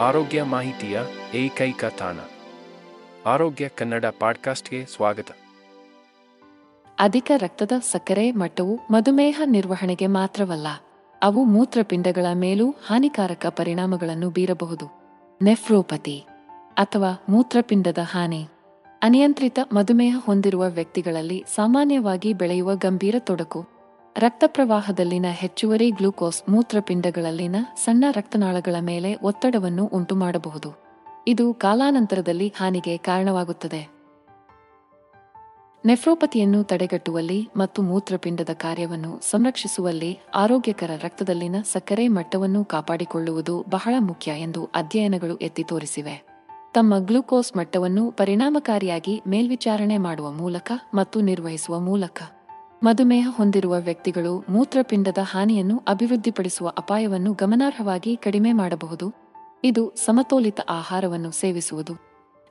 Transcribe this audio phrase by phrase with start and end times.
[0.00, 1.00] ಆರೋಗ್ಯ ಮಾಹಿತಿಯ
[1.34, 2.16] ಏಕೈಕ ತಾಣ.
[3.26, 5.26] ಆರೋಗ್ಯ ಕನ್ನಡ ಪಾಡ್ಕಾಸ್ಟ್ಗೆ ಸ್ವಾಗತ.
[6.98, 10.66] ಅಧಿಕ ರಕ್ತದ ಸಕ್ಕರೆ ಮಟ್ಟವು ಮಧುಮೇಹ ನಿರ್ವಹಣೆಗೆ ಮಾತ್ರವಲ್ಲ,
[11.22, 14.86] ಅವು ಮೂತ್ರಪಿಂಡಗಳ ಮೇಲೂ ಹಾನಿಕಾರಕ ಪರಿಣಾಮಗಳನ್ನು ಬೀರಬಹುದು.
[15.42, 16.24] ನೆಫ್ರೋಪತಿ
[16.72, 18.48] ಅಥವಾ ಮೂತ್ರಪಿಂಡದ ಹಾನಿ.
[19.02, 23.77] ಅನಿಯಂತ್ರಿತ ಮಧುಮೇಹ ಹೊಂದಿರುವ ವ್ಯಕ್ತಿಗಳಲ್ಲಿ ಸಾಮಾನ್ಯವಾಗಿ ಬೆಳೆಯುವ ಗಂಭೀರ ತೊಡಕು.
[24.18, 30.80] ರಕ್ತ ಪ್ರವಾಹದಲ್ಲಿನ ಹೆಚ್ಚುವರಿ ಗ್ಲೂಕೋಸ್ ಮೂತ್ರಪಿಂಡಗಳಲ್ಲಿನ ಸಣ್ಣ ರಕ್ತನಾಳಗಳ ಮೇಲೆ ಒತ್ತಡವನ್ನು ಉಂಟುಮಾಡಬಹುದು.
[31.26, 33.88] ಇದು ಕಾಲಾನಂತರದಲ್ಲಿ ಹಾನಿಗೆ ಕಾರಣವಾಗುತ್ತದೆ.
[35.84, 45.36] ನೆಫ್ರೋಪತಿಯನ್ನು ತಡೆಗಟ್ಟುವಲ್ಲಿ ಮತ್ತು ಮೂತ್ರಪಿಂಡದ ಕಾರ್ಯವನ್ನು ಸಂರಕ್ಷಿಸುವಲ್ಲಿ ಆರೋಗ್ಯಕರ ರಕ್ತದಲ್ಲಿನ ಸಕ್ಕರೆ ಮಟ್ಟವನ್ನು ಕಾಪಾಡಿಕೊಳ್ಳುವುದು ಬಹಳ ಮುಖ್ಯ ಎಂದು ಅಧ್ಯಯನಗಳು
[45.36, 46.26] ಎತ್ತಿ ತೋರಿಸಿವೆ.
[46.74, 52.22] ತಮ್ಮ ಗ್ಲೂಕೋಸ್ ಮಟ್ಟವನ್ನು ಪರಿಣಾಮಕಾರಿಯಾಗಿ ಮೇಲ್ವಿಚಾರಣೆ ಮಾಡುವ ಮೂಲಕ ಮತ್ತು ನಿರ್ವಹಿಸುವ ಮೂಲಕ.
[52.82, 59.14] ಮಧುಮೇಹ ಹೊಂದಿರುವ ವ್ಯಕ್ತಿಗಳು ಮೂತ್ರಪಿಂಡದ ಹಾನಿಯನ್ನು ಅಭಿವೃದ್ಧಿಪಡಿಸುವ ಅಪಾಯವನ್ನು ಗಮನಾರ್ಹವಾಗಿ ಕಡಿಮೆ ಮಾಡಬಹುದು.
[59.64, 61.92] ಇದು ಸಮತೋಲಿತ ಆಹಾರವನ್ನು ಸೇವಿಸುವುದು.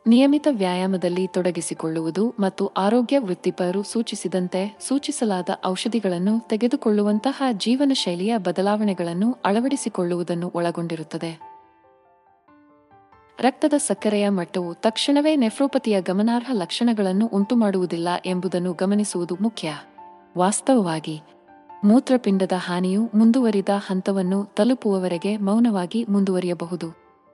[0.08, 11.40] ನಿಯಮಿತ ವ್ಯಾಯಾಮದಲ್ಲಿ ತೊಡಗಿಸಿಕೊಳ್ಳುವುದು ಮತ್ತು ಆರೋಗ್ಯ ವೃತ್ತಿಪರರು ಸೂಚಿಸಿದಂತೆ ಸೂಚಿಸಲಾದ ಔಷಧಿಗಳನ್ನು ತೆಗೆದುಕೊಳ್ಳುವಂತಹ ಜೀವನ ಶೈಲಿಯ ಬದಲಾವಣೆಗಳನ್ನು ಅಳವಡಿಸಿಕೊಳ್ಳುವುದನ್ನು ಒಳಗೊಂಡಿರುತ್ತದೆ.
[13.40, 19.74] ರಕ್ತದ ಸಕ್ಕರೆಯ ಮಟ್ಟವು ತಕ್ಷಣವೇ ನೆಫ್ರೋಪತಿಯ ಗಮನಾರ್ಹ ಲಕ್ಷಣಗಳನ್ನು ಉಂಟುಮಾಡುವುದಿಲ್ಲ ಎಂಬುದನ್ನು ಗಮನಿಸುವುದು ಮುಖ್ಯ.
[20.38, 21.22] ವಾಸ್ತವವಾಗಿ
[21.84, 26.88] ಮೂತ್ರಪಿಂಡದ ಹಾನಿಯು ಮುಂದುವರಿದ ಹಂತವನ್ನು ತಲುಪುವವರೆಗೆ ಮೌನವಾಗಿ ಮುಂದುವರಿಯಬಹುದು.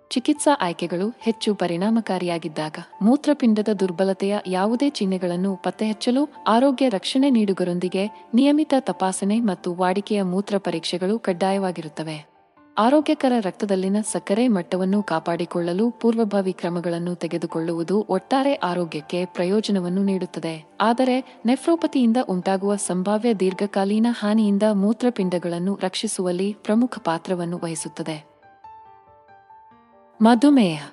[0.09, 9.73] ಚಿಕಿತ್ಸಾ ಆಯ್ಕೆಗಳು ಹೆಚ್ಚು ಪರಿಣಾಮಕಾರಿಯಾಗಿದ್ದಾಗ ಮೂತ್ರಪಿಂಡದ ದುರ್ಬಲತೆಯ ಯಾವುದೇ ಚಿಹ್ನೆಗಳನ್ನು ಪತ್ತೆಹಚ್ಚಲು ಆರೋಗ್ಯ ರಕ್ಷಣೆ ನೀಡುಗರೊಂದಿಗೆ ನಿಯಮಿತ ತಪಾಸಣೆ ಮತ್ತು
[9.73, 12.32] ವಾಡಿಕೆಯ ಮೂತ್ರ ಪರೀಕ್ಷೆಗಳು ಕಡ್ಡಾಯವಾಗಿರುತ್ತವೆ.
[12.78, 20.66] ಆರೋಗ್ಯಕರ ರಕ್ತದಲ್ಲಿನ ಸಕ್ಕರೆ ಮಟ್ಟವನ್ನು ಕಾಪಾಡಿಕೊಳ್ಳಲು ಪೂರ್ವಭಾವಿ ಕ್ರಮಗಳನ್ನು ತೆಗೆದುಕೊಳ್ಳುವುದು ಒಟ್ಟಾರೆ ಆರೋಗ್ಯಕ್ಕೆ ಪ್ರಯೋಜನವನ್ನು ನೀಡುತ್ತದೆ.
[20.81, 28.25] ಆದರೆ ನೆಫ್ರೋಪತಿಯಿಂದ ಉಂಟಾಗುವ ಸಂಭಾವ್ಯ ದೀರ್ಘಕಾಲೀನ ಹಾನಿಯಿಂದ ಮೂತ್ರಪಿಂಡಗಳನ್ನು ರಕ್ಷಿಸುವಲ್ಲಿ ಪ್ರಮುಖ ಪಾತ್ರವನ್ನು ವಹಿಸುತ್ತದೆ.
[30.22, 30.84] ಮಧುಮೇಹ.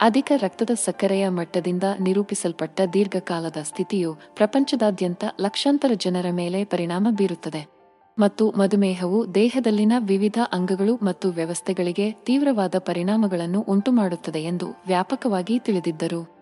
[0.00, 7.75] ಅಧಿಕ ರಕ್ತದ ಸಕ್ಕರೆಯ ಮಟ್ಟದಿಂದ ನಿರೂಪಿಸಲ್ಪಟ್ಟ ದೀರ್ಘಕಾಲದ ಸ್ಥಿತಿಯು ಪ್ರಪಂಚದಾದ್ಯಂತ ಲಕ್ಷಾಂತರ ಜನರ ಮೇಲೆ ಪರಿಣಾಮ ಬೀರುತ್ತದೆ.
[8.18, 16.36] ಮತ್ತು ಮಧುಮೇಹವು ದೇಹದಲ್ಲಿನ ವಿವಿಧ ಅಂಗಗಳು ಮತ್ತು ವ್ಯವಸ್ಥೆಗಳಿಗೆ ತೀವ್ರವಾದ ಪರಿಣಾಮಗಳನ್ನು ಉಂಟುಮಾಡುತ್ತದೆ ಎಂದು ವ್ಯಾಪಕವಾಗಿ ತಿಳಿದಿದ್ದರು.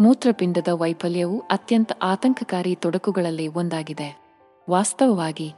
[0.00, 4.20] ಮೂತ್ರಪಿಂಡದ ವೈಫಲ್ಯವು ಅತ್ಯಂತ ಆತಂಕಕಾರಿ ತೊಡಕುಗಳಲ್ಲಿ ಒಂದಾಗಿದೆ.
[4.70, 5.54] ವಾಸ್ತವವಾಗಿ,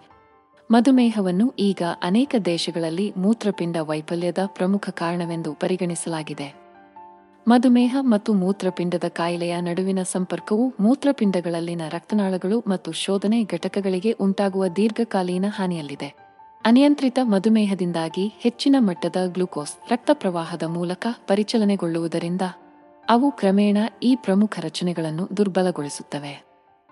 [0.71, 6.68] ಮಧುಮೇಹವನ್ನು ಈಗ ಅನೇಕ ದೇಶಗಳಲ್ಲಿ ಮೂತ್ರಪಿಂಡ ವೈಫಲ್ಯದ ಪ್ರಮುಖ ಕಾರಣವೆಂದು ಪರಿಗಣಿಸಲಾಗಿದೆ.
[7.47, 16.09] ಮಧುಮೇಹ ಮತ್ತು ಮೂತ್ರಪಿಂಡದ ಕಾಯಿಲೆಯ ನಡುವಿನ ಸಂಪರ್ಕವು ಮೂತ್ರಪಿಂಡಗಳಲ್ಲಿನ ರಕ್ತನಾಳಗಳು ಮತ್ತು ಶೋಧನೆ ಘಟಕಗಳಿಗೆ ಉಂಟಾಗುವ ದೀರ್ಘಕಾಲೀನ ಹಾನಿಯಲ್ಲಿದೆ.
[16.65, 22.43] ಅನಿಯಂತ್ರಿತ ಮಧುಮೇಹದಿಂದಾಗಿ ಹೆಚ್ಚಿನ ಮಟ್ಟದ ಗ್ಲೂಕೋಸ್ ರಕ್ತ ಪ್ರವಾಹದ ಮೂಲಕ ಪರಿಚಲನೆಗೊಳ್ಳುವುದರಿಂದ
[23.09, 26.45] ಅವು ಕ್ರಮೇಣ ಈ ಪ್ರಮುಖ ರಚನೆಗಳನ್ನು ದುರ್ಬಲಗೊಳಿಸುತ್ತವೆ.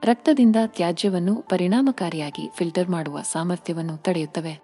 [0.03, 4.55] ರಕ್ತದಿಂದ ತ್ಯಾಜ್ಯವನ್ನು ಪರಿಣಾಮಕಾರಿಯಾಗಿ ಫಿಲ್ಟರ್ ಮಾಡುವ ಸಾಮರ್ಥ್ಯವನ್ನು ತಡೆಯುತ್ತವೆ.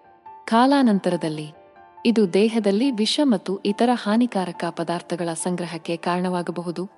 [0.45, 1.62] ಕಾಲಾನಂತರದಲ್ಲಿ
[2.07, 6.89] ಇದು ದೇಹದಲ್ಲಿ ವಿಷ ಮತ್ತು ಇತರ ಹಾನಿಕಾರಕ ಪದಾರ್ಥಗಳ ಸಂಗ್ರಹಕ್ಕೆ ಕಾರಣವಾಗಬಹುದು.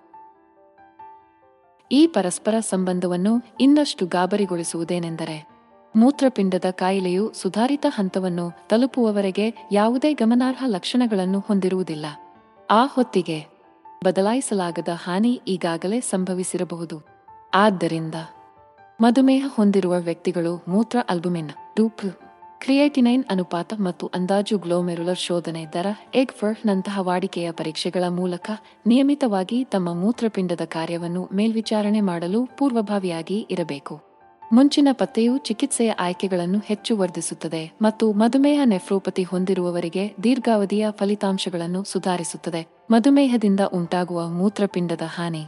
[1.92, 5.48] ಈ ಪರಸ್ಪರ ಸಂಬಂಧವನ್ನು ಇನ್ನಷ್ಟು ಗಾಬರಿಗೊಳಿಸುವುದೇನೆಂದರೆ,
[5.96, 12.06] ಮೂತ್ರಪಿಂಡದ ಕಾಯಿಲೆಯು ಸುಧಾರಿತ ಹಂತವನ್ನು ತಲುಪುವವರೆಗೆ ಯಾವುದೇ ಗಮನಾರ್ಹ ಲಕ್ಷಣಗಳನ್ನು ಹೊಂದಿರುವುದಿಲ್ಲ.
[12.70, 13.46] ಆ ಹೊತ್ತಿಗೆ
[14.04, 17.02] ಬದಲಾಯಿಸಲಾಗದ ಹಾನಿ ಈಗಾಗಲೇ ಸಂಭವಿಸಿರಬಹುದು.
[17.54, 18.14] ಆದ್ದರಿಂದ
[19.00, 22.23] ಮಧುಮೇಹ ಹೊಂದಿರುವ ವ್ಯಕ್ತಿಗಳು ಮೂತ್ರ ಅಲ್ಬುಮಿನ್ ಡೂಪ್
[22.60, 28.50] ಕ್ರಿಯೇಟಿನೈನ್ ಅನುಪಾತ ಮತ್ತು ಅಂದಾಜು ಗ್ಲೋಮೆರುಲರ್ ಶೋಧನೆ ದರ ಎಗ್ ನಂತಹ ವಾಡಿಕೆಯ ಪರೀಕ್ಷೆಗಳ ಮೂಲಕ
[28.86, 34.00] ನಿಯಮಿತವಾಗಿ ತಮ್ಮ ಮೂತ್ರಪಿಂಡದ ಕಾರ್ಯವನ್ನು ಮೇಲ್ವಿಚಾರಣೆ ಮಾಡಲು ಪೂರ್ವಭಾವಿಯಾಗಿ ಇರಬೇಕು.
[34.52, 44.28] ಮುಂಚಿನ ಪತ್ತೆಯು ಚಿಕಿತ್ಸೆಯ ಆಯ್ಕೆಗಳನ್ನು ಹೆಚ್ಚು ವರ್ಧಿಸುತ್ತದೆ ಮತ್ತು ಮಧುಮೇಹ ನೆಫ್ರೋಪತಿ ಹೊಂದಿರುವವರಿಗೆ ದೀರ್ಘಾವಧಿಯ ಫಲಿತಾಂಶಗಳನ್ನು ಸುಧಾರಿಸುತ್ತದೆ, ಮಧುಮೇಹದಿಂದ ಉಂಟಾಗುವ
[44.28, 45.44] ಮೂತ್ರಪಿಂಡದ ಹಾನಿ.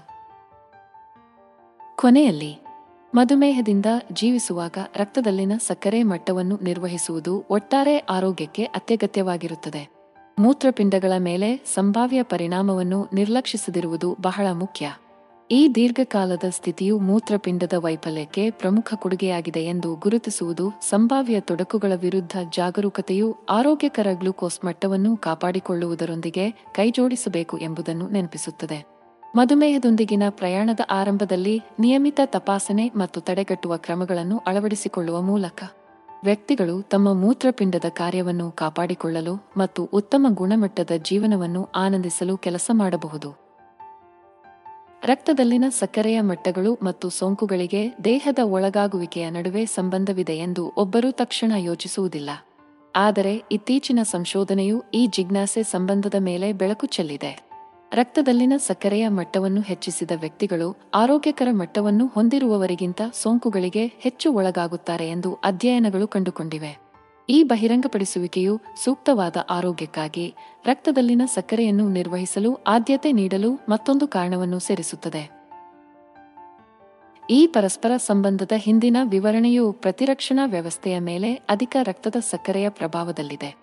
[1.96, 2.65] ಕೊನೆಯಲ್ಲಿ
[3.16, 9.88] ಮಧುಮೇಹದಿಂದ ಜೀವಿಸುವಾಗ ರಕ್ತದಲ್ಲಿನ ಸಕ್ಕರೆ ಮಟ್ಟವನ್ನು ನಿರ್ವಹಿಸುವುದು ಒಟ್ಟಾರೆ ಆರೋಗ್ಯಕ್ಕೆ ಅತ್ಯಗತ್ಯವಾಗಿರುತ್ತದೆ.
[10.38, 14.92] ಮೂತ್ರಪಿಂಡಗಳ ಮೇಲೆ ಸಂಭಾವ್ಯ ಪರಿಣಾಮವನ್ನು ನಿರ್ಲಕ್ಷಿಸದಿರುವುದು ಬಹಳ ಮುಖ್ಯ.
[15.50, 24.64] ಈ ದೀರ್ಘಕಾಲದ ಸ್ಥಿತಿಯು ಮೂತ್ರಪಿಂಡದ ವೈಫಲ್ಯಕ್ಕೆ ಪ್ರಮುಖ ಕೊಡುಗೆಯಾಗಿದೆ ಎಂದು ಗುರುತಿಸುವುದು ಸಂಭಾವ್ಯ ತೊಡಕುಗಳ ವಿರುದ್ಧ ಜಾಗರೂಕತೆಯು ಆರೋಗ್ಯಕರ ಗ್ಲೂಕೋಸ್
[24.64, 28.95] ಮಟ್ಟವನ್ನು ಕಾಪಾಡಿಕೊಳ್ಳುವುದರೊಂದಿಗೆ ಕೈಜೋಡಿಸಬೇಕು ಎಂಬುದನ್ನು ನೆನಪಿಸುತ್ತದೆ.
[29.36, 35.62] ಮಧುಮೇಹದೊಂದಿಗಿನ ಪ್ರಯಾಣದ ಆರಂಭದಲ್ಲಿ ನಿಯಮಿತ ತಪಾಸಣೆ ಮತ್ತು ತಡೆಗಟ್ಟುವ ಕ್ರಮಗಳನ್ನು ಅಳವಡಿಸಿಕೊಳ್ಳುವ ಮೂಲಕ
[36.24, 43.30] ವ್ಯಕ್ತಿಗಳು ತಮ್ಮ ಮೂತ್ರಪಿಂಡದ ಕಾರ್ಯವನ್ನು ಕಾಪಾಡಿಕೊಳ್ಳಲು ಮತ್ತು ಉತ್ತಮ ಗುಣಮಟ್ಟದ ಜೀವನವನ್ನು ಆನಂದಿಸಲು ಕೆಲಸ ಮಾಡಬಹುದು.
[45.04, 52.30] ರಕ್ತದಲ್ಲಿನ ಸಕ್ಕರೆಯ ಮಟ್ಟಗಳು ಮತ್ತು ಸೋಂಕುಗಳಿಗೆ ದೇಹದ ಒಳಗಾಗುವಿಕೆಯ ನಡುವೆ ಸಂಬಂಧವಿದೆ ಎಂದು ಒಬ್ಬರು ತಕ್ಷಣ ಯೋಚಿಸುವುದಿಲ್ಲ.
[52.96, 57.45] ಆದರೆ ಇತ್ತೀಚಿನ ಸಂಶೋಧನೆಯು ಈ ಜಿಜ್ಞಾಸೆ ಸಂಬಂಧದ ಮೇಲೆ ಬೆಳಕು ಚೆಲ್ಲಿದೆ.
[57.92, 66.78] ರಕ್ತದಲ್ಲಿನ ಸಕ್ಕರೆಯ ಮಟ್ಟವನ್ನು ಹೆಚ್ಚಿಸಿದ ವ್ಯಕ್ತಿಗಳು ಆರೋಗ್ಯಕರ ಮಟ್ಟವನ್ನು ಹೊಂದಿರುವವರಿಗಿಂತ ಸೋಂಕುಗಳಿಗೆ ಹೆಚ್ಚು ಒಳಗಾಗುತ್ತಾರೆ ಎಂದು ಅಧ್ಯಯನಗಳು ಕಂಡುಕೊಂಡಿವೆ.
[67.28, 70.34] ಈ ಬಹಿರಂಗಪಡಿಸುವಿಕೆಯು ಸೂಕ್ತವಾದ ಆರೋಗ್ಯಕ್ಕಾಗಿ
[70.64, 75.36] ರಕ್ತದಲ್ಲಿನ ಸಕ್ಕರೆಯನ್ನು ನಿರ್ವಹಿಸಲು ಆದ್ಯತೆ ನೀಡಲು ಮತ್ತೊಂದು ಕಾರಣವನ್ನು ಸೇರಿಸುತ್ತದೆ.
[77.30, 83.56] ಈ ಪರಸ್ಪರ ಸಂಬಂಧದ ಹಿಂದಿನ ವಿವರಣೆಯು ಪ್ರತಿರಕ್ಷಣಾ ವ್ಯವಸ್ಥೆಯ ಮೇಲೆ ಅಧಿಕ ರಕ್ತದ ಸಕ್ಕರೆಯ ಪ್ರಭಾವದಲ್ಲಿದೆ.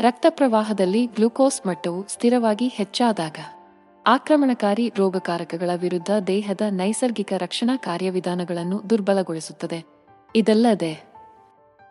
[0.00, 3.36] ರಕ್ತ ಪ್ರವಾಹದಲ್ಲಿ ಗ್ಲೂಕೋಸ್ ಮಟ್ಟವು ಸ್ಥಿರವಾಗಿ ಹೆಚ್ಚಾದಾಗ
[4.08, 9.84] ಆಕ್ರಮಣಕಾರಿ ರೋಗಕಾರಕಗಳ ವಿರುದ್ಧ ದೇಹದ ನೈಸರ್ಗಿಕ ರಕ್ಷಣಾ ಕಾರ್ಯವಿಧಾನಗಳನ್ನು ದುರ್ಬಲಗೊಳಿಸುತ್ತದೆ.
[10.36, 11.04] ಇದಲ್ಲದೆ,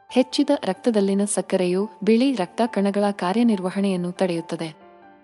[0.09, 4.75] ಹೆಚ್ಚಿದ ರಕ್ತದಲ್ಲಿನ ಸಕ್ಕರೆಯು ಬಿಳಿ ರಕ್ತ ಕಣಗಳ ಕಾರ್ಯನಿರ್ವಹಣೆಯನ್ನು ತಡೆಯುತ್ತದೆ.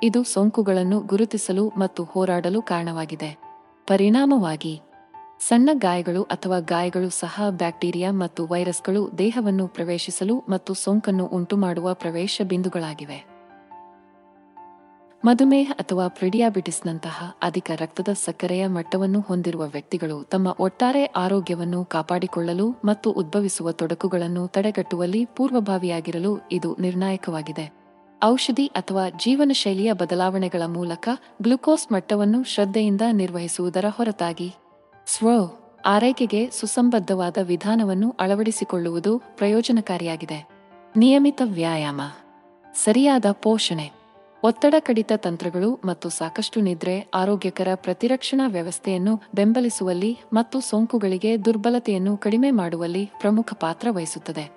[0.04, 3.40] ಇದು ಸೋಂಕುಗಳನ್ನು ಗುರುತಿಸಲು ಮತ್ತು ಹೋರಾಡಲು ಕಾರಣವಾಗಿದೆ.
[3.88, 4.82] ಪರಿಣಾಮವಾಗಿ,
[5.40, 13.33] ಸಣ್ಣ ಗಾಯಗಳು ಅಥವಾ ಗಾಯಗಳು ಸಹ ಬ್ಯಾಕ್ಟೀರಿಯಾ ಮತ್ತು ವೈರಸ್ಗಳು ದೇಹವನ್ನು ಪ್ರವೇಶಿಸಲು ಮತ್ತು ಸೋಂಕನ್ನು ಉಂಟುಮಾಡುವ ಪ್ರವೇಶ ಬಿಂದುಗಳಾಗಿವೆ.
[15.26, 23.72] ಮಧುಮೇಹ ಅಥವಾ ಪ್ರಿಡಿಯಾಬಿಟಿಸ್ನಂತಹ ಅಧಿಕ ರಕ್ತದ ಸಕ್ಕರೆಯ ಮಟ್ಟವನ್ನು ಹೊಂದಿರುವ ವ್ಯಕ್ತಿಗಳು ತಮ್ಮ ಒಟ್ಟಾರೆ ಆರೋಗ್ಯವನ್ನು ಕಾಪಾಡಿಕೊಳ್ಳಲು ಮತ್ತು ಉದ್ಭವಿಸುವ
[23.72, 27.74] ತೊಡಕುಗಳನ್ನು ತಡೆಗಟ್ಟುವಲ್ಲಿ ಪೂರ್ವಭಾವಿಯಾಗಿರಲು ಇದು ನಿರ್ಣಾಯಕವಾಗಿದೆ.
[28.24, 31.10] ಔಷಧಿ ಅಥವಾ ಜೀವನ ಶೈಲಿಯ ಬದಲಾವಣೆಗಳ ಮೂಲಕ
[31.42, 34.54] ಗ್ಲುಕೋಸ್ ಮಟ್ಟವನ್ನು ಶ್ರದ್ಧೆಯಿಂದ ನಿರ್ವಹಿಸುವುದರ ಹೊರತಾಗಿ.
[35.08, 35.30] ಸ್ವ
[35.86, 40.48] ಆರೈಕೆಗೆ ಸುಸಂಬದ್ಧವಾದ ವಿಧಾನವನ್ನು ಅಳವಡಿಸಿಕೊಳ್ಳುವುದು ಪ್ರಯೋಜನಕಾರಿಯಾಗಿದೆ.
[40.98, 42.02] ನಿಯಮಿತ ವ್ಯಾಯಾಮ.
[42.84, 44.03] ಸರಿಯಾದ ಪೋಷಣೆ.
[44.44, 53.10] ಒತ್ತಡ ಕಡಿತ ತಂತ್ರಗಳು ಮತ್ತು ಸಾಕಷ್ಟು ನಿದ್ರೆ, ಆರೋಗ್ಯಕರ ಪ್ರತಿರಕ್ಷಣಾ ವ್ಯವಸ್ಥೆಯನ್ನು ಬೆಂಬಲಿಸುವಲ್ಲಿ ಮತ್ತು ಸೋಂಕುಗಳಿಗೆ ದುರ್ಬಲತೆಯನ್ನು ಕಡಿಮೆ ಮಾಡುವಲ್ಲಿ
[53.20, 54.52] ಪ್ರಮುಖ ಪಾತ್ರ ವಹಿಸುತ್ತದೆ.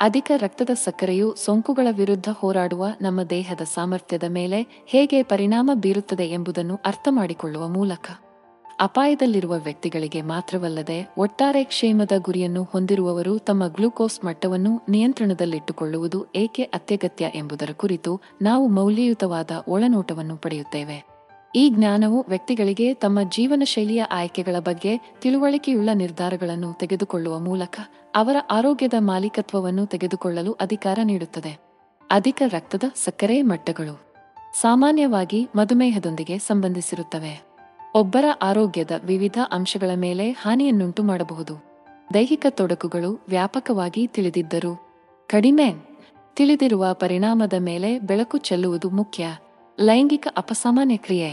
[0.00, 7.68] ಅಧಿಕ ರಕ್ತದ ಸಕ್ಕರೆಯು ಸೋಂಕುಗಳ ವಿರುದ್ಧ ಹೋರಾಡುವ ನಮ್ಮ ದೇಹದ ಸಾಮರ್ಥ್ಯದ ಮೇಲೆ ಹೇಗೆ ಪರಿಣಾಮ ಬೀರುತ್ತದೆ ಎಂಬುದನ್ನು ಅರ್ಥಮಾಡಿಕೊಳ್ಳುವ
[7.68, 8.10] ಮೂಲಕ.
[8.80, 18.20] ಅಪಾಯದಲ್ಲಿರುವ ವ್ಯಕ್ತಿಗಳಿಗೆ ಮಾತ್ರವಲ್ಲದೆ ಒಟ್ಟಾರೆ ಕ್ಷೇಮದ ಗುರಿಯನ್ನು ಹೊಂದಿರುವವರು ತಮ್ಮ ಗ್ಲೂಕೋಸ್ ಮಟ್ಟವನ್ನು ನಿಯಂತ್ರಣದಲ್ಲಿಟ್ಟುಕೊಳ್ಳುವುದು ಏಕೆ ಅತ್ಯಗತ್ಯ ಎಂಬುದರ ಕುರಿತು
[18.42, 21.06] ನಾವು ಮೌಲ್ಯಯುತವಾದ ಒಳನೋಟವನ್ನು ಪಡೆಯುತ್ತೇವೆ.
[21.56, 27.80] ಈ ಜ್ಞಾನವು ವ್ಯಕ್ತಿಗಳಿಗೆ ತಮ್ಮ ಜೀವನ ಶೈಲಿಯ ಆಯ್ಕೆಗಳ ಬಗ್ಗೆ ತಿಳುವಳಿಕೆಯುಳ್ಳ ನಿರ್ಧಾರಗಳನ್ನು ತೆಗೆದುಕೊಳ್ಳುವ ಮೂಲಕ
[28.14, 31.58] ಅವರ ಆರೋಗ್ಯದ ಮಾಲೀಕತ್ವವನ್ನು ತೆಗೆದುಕೊಳ್ಳಲು ಅಧಿಕಾರ ನೀಡುತ್ತದೆ.
[32.10, 34.14] ಅಧಿಕ ರಕ್ತದ ಸಕ್ಕರೆ ಮಟ್ಟಗಳು
[34.60, 37.53] ಸಾಮಾನ್ಯವಾಗಿ ಮಧುಮೇಹದೊಂದಿಗೆ ಸಂಬಂಧಿಸಿರುತ್ತವೆ.
[37.96, 41.64] ಒಬ್ಬರ ಆರೋಗ್ಯದ ವಿವಿಧ ಅಂಶಗಳ ಮೇಲೆ ಹಾನಿಯನ್ನುಂಟು ಮಾಡಬಹುದು.
[42.14, 44.80] ದೈಹಿಕ ತೊಡಕುಗಳು ವ್ಯಾಪಕವಾಗಿ ತಿಳಿದಿದ್ದರು
[45.28, 45.74] ಕಡಿಮೆ
[46.36, 49.26] ತಿಳಿದಿರುವ ಪರಿಣಾಮದ ಮೇಲೆ ಬೆಳಕು ಚೆಲ್ಲುವುದು ಮುಖ್ಯ.
[49.80, 51.30] ಲೈಂಗಿಕ ಅಪಸಾಮಾನ್ಯ ಕ್ರಿಯೆ.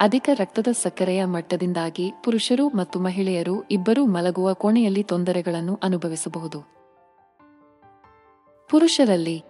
[0.00, 6.60] ಅಧಿಕ ರಕ್ತದ ಸಕ್ಕರೆಯ ಮಟ್ಟದಿಂದಾಗಿ ಪುರುಷರು ಮತ್ತು ಮಹಿಳೆಯರು ಇಬ್ಬರೂ ಮಲಗುವ ಕೋಣೆಯಲ್ಲಿ ತೊಂದರೆಗಳನ್ನು ಅನುಭವಿಸಬಹುದು.
[8.70, 9.42] ಪುರುಷರಲ್ಲಿ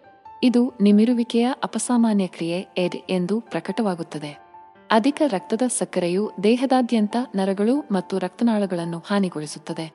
[0.42, 4.49] ಇದು ನಿಮಿರುವಿಕೆಯ ಅಪಸಾಮಾನ್ಯ ಕ್ರಿಯೆ ಎಡ್ ಎಂದು ಪ್ರಕಟವಾಗುತ್ತದೆ.
[4.92, 9.92] ಅಧಿಕ ರಕ್ತದ ಸಕ್ಕರೆಯು ದೇಹದಾದ್ಯಂತ ನರಗಳು ಮತ್ತು ರಕ್ತನಾಳಗಳನ್ನು ಹಾನಿಗೊಳಿಸುತ್ತದೆ.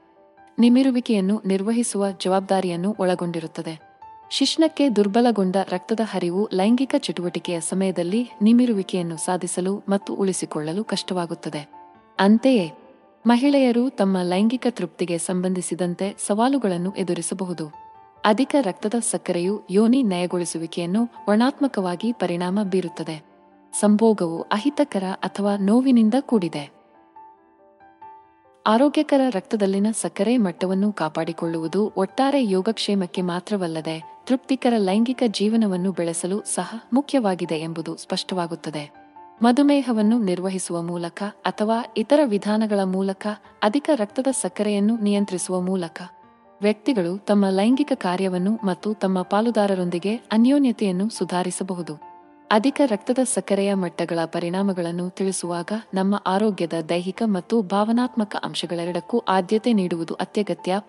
[0.59, 3.79] ನಿಮಿರುವಿಕೆಯನ್ನು ನಿರ್ವಹಿಸುವ ಜವಾಬ್ದಾರಿಯನ್ನು ಒಳಗೊಂಡಿರುತ್ತದೆ.
[4.29, 11.69] ಶಿಶ್ನಕ್ಕೆ ದುರ್ಬಲಗೊಂಡ ರಕ್ತದ ಹರಿವು ಲೈಂಗಿಕ ಚಟುವಟಿಕೆಯ ಸಮಯದಲ್ಲಿ ನಿಮಿರುವಿಕೆಯನ್ನು ಸಾಧಿಸಲು ಮತ್ತು ಉಳಿಸಿಕೊಳ್ಳಲು ಕಷ್ಟವಾಗುತ್ತದೆ.
[12.19, 12.71] ಅಂತೆಯೇ,
[13.27, 17.67] ಮಹಿಳೆಯರು ತಮ್ಮ ಲೈಂಗಿಕ ತೃಪ್ತಿಗೆ ಸಂಬಂಧಿಸಿದಂತೆ ಸವಾಲುಗಳನ್ನು ಎದುರಿಸಬಹುದು.
[18.25, 23.34] ಅಧಿಕ ರಕ್ತದ ಸಕ್ಕರೆಯು ಯೋನಿ ನಯಗೊಳಿಸುವಿಕೆಯನ್ನು ವರ್ಣಾತ್ಮಕವಾಗಿ ಪರಿಣಾಮ ಬೀರುತ್ತದೆ.
[23.79, 26.75] ಸಂಭೋಗವು ಅಹಿತಕರ ಅಥವಾ ನೋವಿನಿಂದ ಕೂಡಿದೆ.
[28.67, 37.95] ಆರೋಗ್ಯಕರ ರಕ್ತದಲ್ಲಿನ ಸಕ್ಕರೆ ಮಟ್ಟವನ್ನು ಕಾಪಾಡಿಕೊಳ್ಳುವುದು ಒಟ್ಟಾರೆ ಯೋಗಕ್ಷೇಮಕ್ಕೆ ಮಾತ್ರವಲ್ಲದೆ ತೃಪ್ತಿಕರ ಲೈಂಗಿಕ ಜೀವನವನ್ನು ಬೆಳೆಸಲು ಸಹ ಮುಖ್ಯವಾಗಿದೆ ಎಂಬುದು
[37.95, 39.05] ಸ್ಪಷ್ಟವಾಗುತ್ತದೆ.
[39.41, 43.27] ಮಧುಮೇಹವನ್ನು ನಿರ್ವಹಿಸುವ ಮೂಲಕ ಅಥವಾ ಇತರ ವಿಧಾನಗಳ ಮೂಲಕ
[43.63, 46.01] ಅಧಿಕ ರಕ್ತದ ಸಕ್ಕರೆಯನ್ನು ನಿಯಂತ್ರಿಸುವ ಮೂಲಕ
[46.61, 52.04] ವ್ಯಕ್ತಿಗಳು ತಮ್ಮ ಲೈಂಗಿಕ ಕಾರ್ಯವನ್ನು ಮತ್ತು ತಮ್ಮ ಪಾಲುದಾರರೊಂದಿಗೆ ಅನ್ಯೋನ್ಯತೆಯನ್ನು ಸುಧಾರಿಸಬಹುದು.
[52.55, 60.79] ಅಧಿಕ ರಕ್ತದ ಸಕ್ಕರೆಯ ಮಟ್ಟಗಳ ಪರಿಣಾಮಗಳನ್ನು ತಿಳಿಸುವಾಗ ನಮ್ಮ ಆರೋಗ್ಯದ ದೈಹಿಕ ಮತ್ತು ಭಾವನಾತ್ಮಕ ಅಂಶಗಳೆರಡಕ್ಕೂ ಆದ್ಯತೆ ನೀಡುವುದು ಅತ್ಯಗತ್ಯ.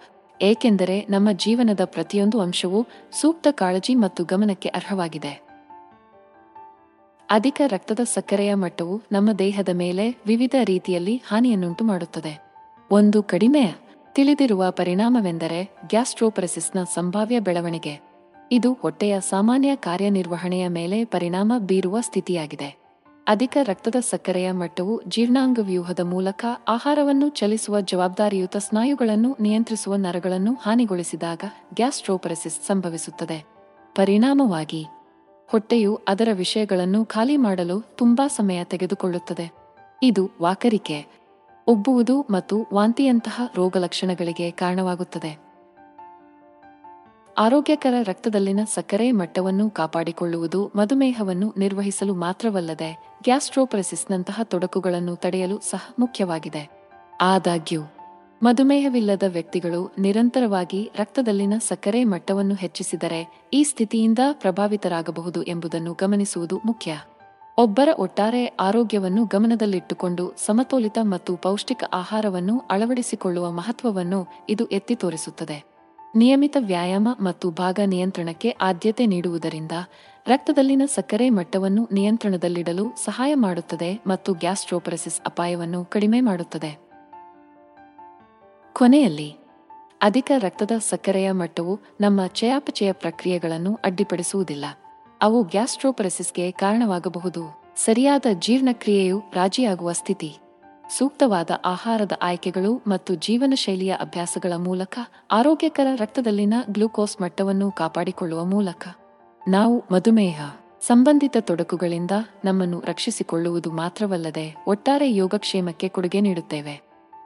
[0.42, 2.86] ಏಕೆಂದರೆ ನಮ್ಮ ಜೀವನದ ಪ್ರತಿಯೊಂದು ಅಂಶವೂ
[3.20, 5.42] ಸೂಕ್ತ ಕಾಳಜಿ ಮತ್ತು ಗಮನಕ್ಕೆ ಅರ್ಹವಾಗಿದೆ.
[7.30, 12.38] ಅಧಿಕ ರಕ್ತದ ಸಕ್ಕರೆಯ ಮಟ್ಟವು ನಮ್ಮ ದೇಹದ ಮೇಲೆ ವಿವಿಧ ರೀತಿಯಲ್ಲಿ ಹಾನಿಯನ್ನುಂಟು ಮಾಡುತ್ತದೆ.
[12.90, 13.74] ಒಂದು ಕಡಿಮೆ
[14.12, 18.05] ತಿಳಿದಿರುವ ಪರಿಣಾಮವೆಂದರೆ ಗ್ಯಾಸ್ಟ್ರೋಪರೆಸಿಸ್ನ ಸಂಭಾವ್ಯ ಬೆಳವಣಿಗೆ.
[18.52, 22.86] ಇದು ಹೊಟ್ಟೆಯ ಸಾಮಾನ್ಯ ಕಾರ್ಯನಿರ್ವಹಣೆಯ ಮೇಲೆ ಪರಿಣಾಮ ಬೀರುವ ಸ್ಥಿತಿಯಾಗಿದೆ.
[23.28, 32.66] ಅಧಿಕ ರಕ್ತದ ಸಕ್ಕರೆಯ ಮಟ್ಟವು ಜೀರ್ಣಾಂಗ ವ್ಯೂಹದ ಮೂಲಕ ಆಹಾರವನ್ನು ಚಲಿಸುವ ಜವಾಬ್ದಾರಿಯುತ ಸ್ನಾಯುಗಳನ್ನು ನಿಯಂತ್ರಿಸುವ ನರಗಳನ್ನು ಹಾನಿಗೊಳಿಸಿದಾಗ ಗ್ಯಾಸ್ಟ್ರೋಪರೆಸಿಸ್
[32.66, 33.44] ಸಂಭವಿಸುತ್ತದೆ.
[33.94, 34.86] ಪರಿಣಾಮವಾಗಿ,
[35.46, 39.52] ಹೊಟ್ಟೆಯು ಅದರ ವಿಷಯಗಳನ್ನು ಖಾಲಿ ಮಾಡಲು ತುಂಬಾ ಸಮಯ ತೆಗೆದುಕೊಳ್ಳುತ್ತದೆ.
[40.02, 41.06] ಇದು ವಾಕರಿಕೆ,
[41.66, 45.45] ಉಬ್ಬುವುದು ಮತ್ತು ವಾಂತಿಯಂತಹ ರೋಗಲಕ್ಷಣಗಳಿಗೆ ಕಾರಣವಾಗುತ್ತದೆ.
[47.38, 56.92] ಆರೋಗ್ಯಕರ ರಕ್ತದಲ್ಲಿನ ಸಕ್ಕರೆ ಮಟ್ಟವನ್ನು ಕಾಪಾಡಿಕೊಳ್ಳುವುದು ಮಧುಮೇಹವನ್ನು ನಿರ್ವಹಿಸಲು ಮಾತ್ರವಲ್ಲದೆ ಗ್ಯಾಸ್ಟ್ರೋಪರೆಸಿಸ್ನಂತಹ ತೊಡಕುಗಳನ್ನು ತಡೆಯಲು ಸಹ ಮುಖ್ಯವಾಗಿದೆ.
[57.20, 57.82] ಆದಾಗ್ಯೂ,
[58.42, 66.98] ಮಧುಮೇಹವಿಲ್ಲದ ವ್ಯಕ್ತಿಗಳು ನಿರಂತರವಾಗಿ ರಕ್ತದಲ್ಲಿನ ಸಕ್ಕರೆ ಮಟ್ಟವನ್ನು ಹೆಚ್ಚಿಸಿದರೆ ಈ ಸ್ಥಿತಿಯಿಂದ ಪ್ರಭಾವಿತರಾಗಬಹುದು ಎಂಬುದನ್ನು ಗಮನಿಸುವುದು ಮುಖ್ಯ.
[67.58, 75.75] ಒಬ್ಬರ ಒಟ್ಟಾರೆ ಆರೋಗ್ಯವನ್ನು ಗಮನದಲ್ಲಿಟ್ಟುಕೊಂಡು ಸಮತೋಲಿತ ಮತ್ತು ಪೌಷ್ಟಿಕ ಆಹಾರವನ್ನು ಅಳವಡಿಸಿಕೊಳ್ಳುವ ಮಹತ್ವವನ್ನು ಇದು ಎತ್ತಿ ತೋರಿಸುತ್ತದೆ.
[76.16, 79.72] ನಿಯಮಿತ ವ್ಯಾಯಾಮ ಮತ್ತು ಭಾಗ ನಿಯಂತ್ರಣಕ್ಕೆ ಆದ್ಯತೆ ನೀಡುವುದರಿಂದ
[80.26, 86.78] ರಕ್ತದಲ್ಲಿನ ಸಕ್ಕರೆ ಮಟ್ಟವನ್ನು ನಿಯಂತ್ರಣದಲ್ಲಿಡಲು ಸಹಾಯ ಮಾಡುತ್ತದೆ ಮತ್ತು ಗ್ಯಾಸ್ಟ್ರೋಪರಸಿಸ್ ಅಪಾಯವನ್ನು ಕಡಿಮೆ ಮಾಡುತ್ತದೆ.
[88.72, 89.36] ಕೊನೆಯಲ್ಲಿ,
[90.02, 94.64] ಅಧಿಕ ರಕ್ತದ ಸಕ್ಕರೆಯ ಮಟ್ಟವು ನಮ್ಮ ಚಯಾಪಚಯ ಪ್ರಕ್ರಿಯೆಗಳನ್ನು ಅಡ್ಡಿಪಡಿಸುವುದಿಲ್ಲ.
[95.22, 97.62] ಅವು ಗ್ಯಾಸ್ಟ್ರೋಪರಸಿಸ್ಗೆ ಕಾರಣವಾಗಬಹುದು.
[97.76, 100.36] ಸರಿಯಾದ ಜೀರ್ಣಕ್ರಿಯೆಯು ರಾಜಿಯಾಗುವ ಸ್ಥಿತಿ.
[100.90, 104.98] ಸೂಕ್ತವಾದ ಆಹಾರದ ಆಯ್ಕೆಗಳು ಮತ್ತು ಜೀವನ ಶೈಲಿಯ ಅಭ್ಯಾಸಗಳ ಮೂಲಕ
[105.30, 108.88] ಆರೋಗ್ಯಕರ ರಕ್ತದಲ್ಲಿನ ಗ್ಲೂಕೋಸ್ ಮಟ್ಟವನ್ನು ಕಾಪಾಡಿಕೊಳ್ಳುವ ಮೂಲಕ
[109.48, 110.42] ನಾವು ಮಧುಮೇಹ,
[110.80, 112.10] ಸಂಬಂಧಿತ ತೊಡಕುಗಳಿಂದ
[112.44, 116.80] ನಮ್ಮನ್ನು ರಕ್ಷಿಸಿಕೊಳ್ಳುವುದು ಮಾತ್ರವಲ್ಲದೆ ಒಟ್ಟಾರೆ ಯೋಗಕ್ಷೇಮಕ್ಕೆ ಕೊಡುಗೆ ನೀಡುತ್ತೇವೆ.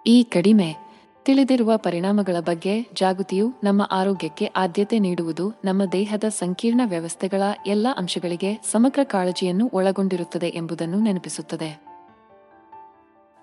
[0.06, 0.76] ಈ ಕಡಿಮೆ,
[1.24, 9.00] ತಿಳಿದಿರುವ ಪರಿಣಾಮಗಳ ಬಗ್ಗೆ ಜಾಗೃತಿಯು ನಮ್ಮ ಆರೋಗ್ಯಕ್ಕೆ ಆದ್ಯತೆ ನೀಡುವುದು ನಮ್ಮ ದೇಹದ ಸಂಕೀರ್ಣ ವ್ಯವಸ್ಥೆಗಳ ಎಲ್ಲ ಅಂಶಗಳಿಗೆ ಸಮಗ್ರ
[9.02, 11.89] ಕಾಳಜಿಯನ್ನು ಒಳಗೊಂಡಿರುತ್ತದೆ ಎಂಬುದನ್ನು ನೆನಪಿಸುತ್ತದೆ.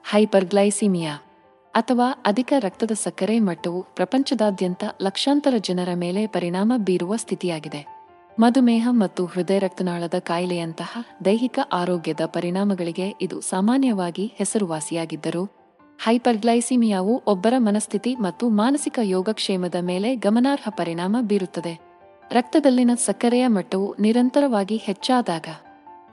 [0.10, 1.14] ಹೈಪರ್ಗ್ಲೈಸಿಮಿಯಾ,
[1.76, 7.82] ಅಥವಾ ಅಧಿಕ ರಕ್ತದ ಸಕ್ಕರೆ ಮಟ್ಟವು ಪ್ರಪಂಚದಾದ್ಯಂತ ಲಕ್ಷಾಂತರ ಜನರ ಮೇಲೆ ಪರಿಣಾಮ ಬೀರುವ ಸ್ಥಿತಿಯಾಗಿದೆ.
[8.40, 15.44] ಮಧುಮೇಹ ಮತ್ತು ಹೃದಯ ರಕ್ತನಾಳದ ಕಾಯಿಲೆಯಂತಹ ದೈಹಿಕ ಆರೋಗ್ಯದ ಪರಿಣಾಮಗಳಿಗೆ ಇದು ಸಾಮಾನ್ಯವಾಗಿ ಹೆಸರುವಾಸಿಯಾಗಿದ್ದರೂ,
[16.04, 21.74] ಹೈಪರ್ಗ್ಲೈಸಿಮಿಯಾವು ಒಬ್ಬರ ಮನಸ್ಥಿತಿ ಮತ್ತು ಮಾನಸಿಕ ಯೋಗಕ್ಷೇಮದ ಮೇಲೆ ಗಮನಾರ್ಹ ಪರಿಣಾಮ ಬೀರುತ್ತದೆ.
[22.32, 25.48] ರಕ್ತದಲ್ಲಿನ ಸಕ್ಕರೆಯ ಮಟ್ಟವು ನಿರಂತರವಾಗಿ ಹೆಚ್ಚಾದಾಗ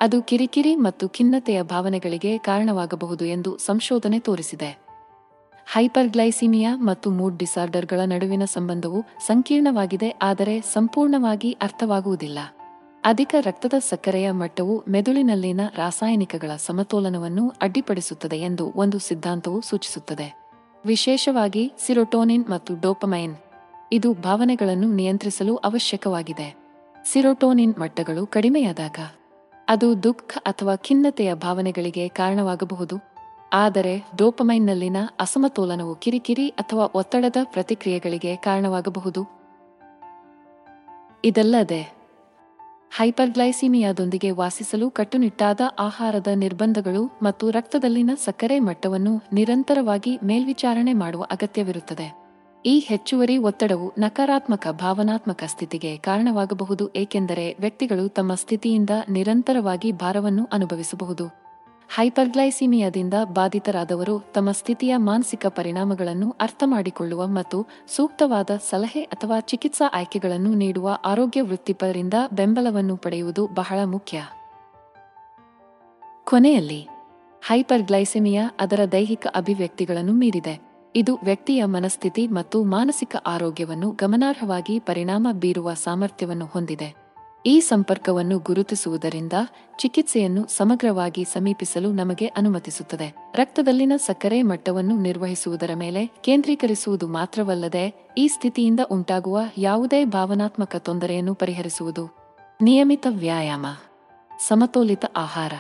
[0.01, 4.85] ಅದು ಕಿರಿಕಿರಿ ಮತ್ತು ಖಿನ್ನತೆಯ ಭಾವನೆಗಳಿಗೆ ಕಾರಣವಾಗಬಹುದು ಎಂದು ಸಂಶೋಧನೆ ತೋರಿಸಿದೆ.
[5.73, 12.39] ಹೈಪರ್ಗ್ಲೈಸಿಮಿಯಾ ಮತ್ತು ಮೂಡ್ ಡಿಸಾರ್ಡರ್ಗಳ ನಡುವಿನ ಸಂಬಂಧವು ಸಂಕೀರ್ಣವಾಗಿದೆ ಆದರೆ ಸಂಪೂರ್ಣವಾಗಿ ಅರ್ಥವಾಗುವುದಿಲ್ಲ.
[13.05, 20.45] ಅಧಿಕ ರಕ್ತದ ಸಕ್ಕರೆಯ ಮಟ್ಟವು ಮೆದುಳಿನಲ್ಲಿನ ರಾಸಾಯನಿಕಗಳ ಸಮತೋಲನವನ್ನು ಅಡ್ಡಿಪಡಿಸುತ್ತದೆ ಎಂದು ಒಂದು ಸಿದ್ಧಾಂತವು ಸೂಚಿಸುತ್ತದೆ.
[20.87, 23.37] ವಿಶೇಷವಾಗಿ ಸಿರೋಟೋನಿನ್ ಮತ್ತು ಡೋಪಮೈನ್.
[23.93, 26.57] ಇದು ಭಾವನೆಗಳನ್ನು ನಿಯಂತ್ರಿಸಲು ಅವಶ್ಯಕವಾಗಿದೆ.
[27.05, 28.99] ಸಿರೋಟೋನಿನ್ ಮಟ್ಟಗಳು ಕಡಿಮೆಯಾದಾಗ
[29.69, 32.97] ಅದು ದುಃಖ ಅಥವಾ ಖಿನ್ನತೆಯ ಭಾವನೆಗಳಿಗೆ ಕಾರಣವಾಗಬಹುದು.
[33.53, 39.25] ಆದರೆ ಡೋಪಮೈನ್ನಲ್ಲಿನ ಅಸಮತೋಲನವು ಕಿರಿಕಿರಿ ಅಥವಾ ಒತ್ತಡದ ಪ್ರತಿಕ್ರಿಯೆಗಳಿಗೆ ಕಾರಣವಾಗಬಹುದು.
[41.25, 41.95] ಇದಲ್ಲದೆ,
[42.97, 52.24] ಹೈಪರ್ಗ್ಲೈಸಿಮಿಯಾದೊಂದಿಗೆ ವಾಸಿಸಲು ಕಟ್ಟುನಿಟ್ಟಾದ ಆಹಾರದ ನಿರ್ಬಂಧಗಳು ಮತ್ತು ರಕ್ತದಲ್ಲಿನ ಸಕ್ಕರೆ ಮಟ್ಟವನ್ನು ನಿರಂತರವಾಗಿ ಮೇಲ್ವಿಚಾರಣೆ ಮಾಡುವ ಅಗತ್ಯವಿರುತ್ತದೆ.
[52.67, 61.27] ಈ ಹೆಚ್ಚುವರಿ ಒತ್ತಡವು ನಕಾರಾತ್ಮಕ, ಭಾವನಾತ್ಮಕ ಸ್ಥಿತಿಗೆ ಕಾರಣವಾಗಬಹುದು, ಏಕೆಂದರೆ ವ್ಯಕ್ತಿಗಳು ತಮ್ಮ ಸ್ಥಿತಿಯಿಂದ ನಿರಂತರವಾಗಿ ಭಾರವನ್ನು ಅನುಭವಿಸಬಹುದು.
[61.97, 67.67] ಹೈಪರ್ಗ್ಲೈಸಿಮಿಯಾದಿಂದ ಬಾಧಿತರಾದವರು ತಮ್ಮ ಸ್ಥಿತಿಯ ಮಾನಸಿಕ ಪರಿಣಾಮಗಳನ್ನು ಅರ್ಥಮಾಡಿಕೊಳ್ಳುವ ಮತ್ತು
[67.97, 74.23] ಸೂಕ್ತವಾದ ಸಲಹೆ ಅಥವಾ ಚಿಕಿತ್ಸಾ ಆಯ್ಕೆಗಳನ್ನು ನೀಡುವ ಆರೋಗ್ಯ ವೃತ್ತಿಪರರಿಂದ ಬೆಂಬಲವನ್ನು ಪಡೆಯುವುದು ಬಹಳ ಮುಖ್ಯ.
[76.25, 76.89] ಕೊನೆಯಲ್ಲಿ,
[77.47, 80.74] ಹೈಪರ್ಗ್ಲೈಸಿಮಿಯಾ ಅದರ ದೈಹಿಕ ಅಭಿವ್ಯಕ್ತಿಗಳನ್ನು ಮೀರಿದೆ.
[80.97, 87.05] ಇದು ವ್ಯಕ್ತಿಯ ಮನಸ್ಥಿತಿ ಮತ್ತು ಮಾನಸಿಕ ಆರೋಗ್ಯವನ್ನು ಗಮನಾರ್ಹವಾಗಿ ಪರಿಣಾಮ ಬೀರುವ ಸಾಮರ್ಥ್ಯವನ್ನು ಹೊಂದಿದೆ.
[87.47, 89.33] ಈ ಸಂಪರ್ಕವನ್ನು ಗುರುತಿಸುವುದರಿಂದ
[89.79, 93.33] ಚಿಕಿತ್ಸೆಯನ್ನು ಸಮಗ್ರವಾಗಿ ಸಮೀಪಿಸಲು ನಮಗೆ ಅನುಮತಿಸುತ್ತದೆ.
[93.35, 102.17] ರಕ್ತದಲ್ಲಿನ ಸಕ್ಕರೆ ಮಟ್ಟವನ್ನು ನಿರ್ವಹಿಸುವುದರ ಮೇಲೆ ಕೇಂದ್ರೀಕರಿಸುವುದು ಮಾತ್ರವಲ್ಲದೆ ಈ ಸ್ಥಿತಿಯಿಂದ ಉಂಟಾಗುವ ಯಾವುದೇ ಭಾವನಾತ್ಮಕ ತೊಂದರೆಯನ್ನು ಪರಿಹರಿಸುವುದು.
[102.63, 103.67] ನಿಯಮಿತ ವ್ಯಾಯಾಮ.
[104.49, 105.53] ಸಮತೋಲಿತ ಆಹಾರ.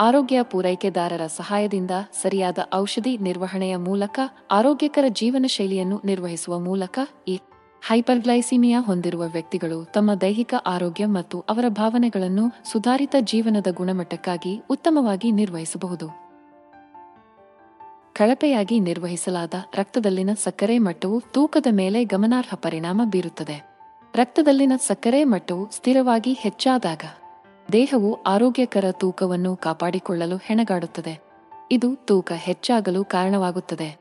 [0.00, 1.90] ಆರೋಗ್ಯ ಪೂರೈಕೆದಾರರ ಸಹಾಯದಿಂದ
[2.22, 4.20] ಸರಿಯಾದ ಔಷಧಿ ನಿರ್ವಹಣೆಯ ಮೂಲಕ
[4.50, 7.40] ಆರೋಗ್ಯಕರ ಜೀವನ ಶೈಲಿಯನ್ನು ನಿರ್ವಹಿಸುವ ಮೂಲಕ ಈ
[7.82, 16.08] ಹೈಪರ್ಗ್ಲೈಸಿಮಿಯಾ ಹೊಂದಿರುವ ವ್ಯಕ್ತಿಗಳು ತಮ್ಮ ದೈಹಿಕ ಆರೋಗ್ಯ ಮತ್ತು ಅವರ ಭಾವನೆಗಳನ್ನು ಸುಧಾರಿತ ಜೀವನದ ಗುಣಮಟ್ಟಕ್ಕಾಗಿ ಉತ್ತಮವಾಗಿ ನಿರ್ವಹಿಸಬಹುದು.
[18.14, 23.72] ಕಳಪೆಯಾಗಿ ನಿರ್ವಹಿಸಲಾದ ರಕ್ತದಲ್ಲಿನ ಸಕ್ಕರೆ ಮಟ್ಟವು ತೂಕದ ಮೇಲೆ ಗಮನಾರ್ಹ ಪರಿಣಾಮ ಬೀರುತ್ತದೆ.
[24.14, 27.04] ರಕ್ತದಲ್ಲಿನ ಸಕ್ಕರೆ ಮಟ್ಟವು ಸ್ಥಿರವಾಗಿ ಹೆಚ್ಚಾದಾಗ
[27.72, 31.22] ದೇಹವು ಆರೋಗ್ಯಕರ ತೂಕವನ್ನು ಕಾಪಾಡಿಕೊಳ್ಳಲು ಹೆಣಗಾಡುತ್ತದೆ.
[31.72, 33.96] ಇದು ತೂಕ ಹೆಚ್ಚಾಗಲು ಕಾರಣವಾಗುತ್ತದೆ.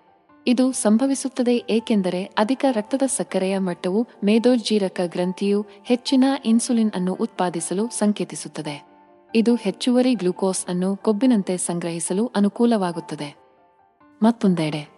[0.48, 8.84] ಇದು ಸಂಭವಿಸುತ್ತದೆ ಏಕೆಂದರೆ ಅಧಿಕ ರಕ್ತದ ಸಕ್ಕರೆಯ ಮಟ್ಟವು ಮೇದೋಜ್ಜೀರಕ ಗ್ರಂಥಿಯು ಹೆಚ್ಚಿನ ಇನ್ಸುಲಿನ್ ಅನ್ನು ಉತ್ಪಾದಿಸಲು ಸಂಕೇತಿಸುತ್ತದೆ.
[9.36, 13.36] ಇದು ಹೆಚ್ಚುವರಿ ಗ್ಲೂಕೋಸ್ ಅನ್ನು ಕೊಬ್ಬಿನಂತೆ ಸಂಗ್ರಹಿಸಲು ಅನುಕೂಲವಾಗುತ್ತದೆ.
[14.24, 14.90] ಮತ್ತೊಂದೆಡೆ,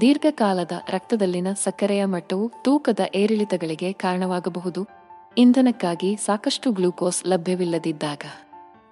[0.00, 4.95] ದೀರ್ಘಕಾಲದ ರಕ್ತದಲ್ಲಿನ ಸಕ್ಕರೆಯ ಮಟ್ಟವು ತೂಕದ ಏರಿಳಿತಗಳಿಗೆ ಕಾರಣವಾಗಬಹುದು.
[5.38, 8.20] ಇಂಧನಕ್ಕಾಗಿ ಸಾಕಷ್ಟು ಗ್ಲೂಕೋಸ್ ಲಭ್ಯವಿಲ್ಲದಿದ್ದಾಗ,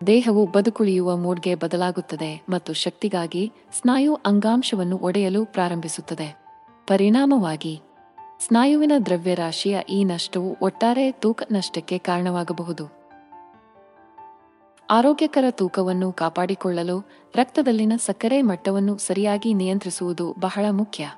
[0.07, 6.37] ದೇಹವು ಬದುಕುಳಿಯುವ ಮೂಡ್ಗೆ ಬದಲಾಗುತ್ತದೆ ಮತ್ತು ಶಕ್ತಿಗಾಗಿ ಸ್ನಾಯು ಅಂಗಾಂಶವನ್ನು ಒಡೆಯಲು ಪ್ರಾರಂಭಿಸುತ್ತದೆ.
[6.87, 7.81] ಪರಿಣಾಮವಾಗಿ,
[8.41, 12.93] ಸ್ನಾಯುವಿನ ದ್ರವ್ಯರಾಶಿಯ ಈ ನಷ್ಟವು ಒಟ್ಟಾರೆ ತೂಕ ನಷ್ಟಕ್ಕೆ ಕಾರಣವಾಗಬಹುದು.
[14.91, 21.11] ಆರೋಗ್ಯಕರ ತೂಕವನ್ನು ಕಾಪಾಡಿಕೊಳ್ಳಲು ರಕ್ತದಲ್ಲಿನ ಸಕ್ಕರೆ ಮಟ್ಟವನ್ನು ಸರಿಯಾಗಿ ನಿಯಂತ್ರಿಸುವುದು ಬಹಳ ಮುಖ್ಯ.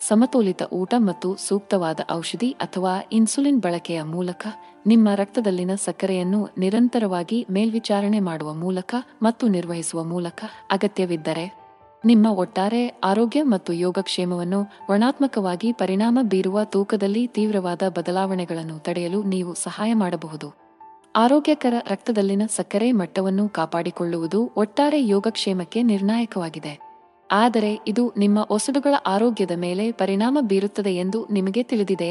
[0.00, 4.46] ಸಮತೋಲಿತ ಊಟ ಮತ್ತು ಸೂಕ್ತವಾದ ಔಷಧಿ ಅಥವಾ ಇನ್ಸುಲಿನ್ ಬಳಕೆಯ ಮೂಲಕ
[4.86, 11.58] ನಿಮ್ಮ ರಕ್ತದಲ್ಲಿನ ಸಕ್ಕರೆಯನ್ನು ನಿರಂತರವಾಗಿ ಮೇಲ್ವಿಚಾರಣೆ ಮಾಡುವ ಮೂಲಕ ಮತ್ತು ನಿರ್ವಹಿಸುವ ಮೂಲಕ ಅಗತ್ಯವಿದ್ದರೆ,
[12.04, 20.68] ನಿಮ್ಮ ಒಟ್ಟಾರೆ ಆರೋಗ್ಯ ಮತ್ತು ಯೋಗಕ್ಷೇಮವನ್ನು ವರ್ಣಾತ್ಮಕವಾಗಿ ಪರಿಣಾಮ ಬೀರುವ ತೂಕದಲ್ಲಿ ತೀವ್ರವಾದ ಬದಲಾವಣೆಗಳನ್ನು ತಡೆಯಲು ನೀವು ಸಹಾಯ ಮಾಡಬಹುದು.
[21.16, 26.87] ಆರೋಗ್ಯಕರ ರಕ್ತದಲ್ಲಿನ ಸಕ್ಕರೆ ಮಟ್ಟವನ್ನು ಕಾಪಾಡಿಕೊಳ್ಳುವುದು ಒಟ್ಟಾರೆ ಯೋಗಕ್ಷೇಮಕ್ಕೆ ನಿರ್ಣಾಯಕವಾಗಿದೆ.
[27.30, 32.10] ಆದರೆ ಇದು ನಿಮ್ಮ ಒಸಡುಗಳ ಆರೋಗ್ಯದ ಮೇಲೆ ಪರಿಣಾಮ ಬೀರುತ್ತದೆ ಎಂದು ನಿಮಗೆ ತಿಳಿದಿದೆ?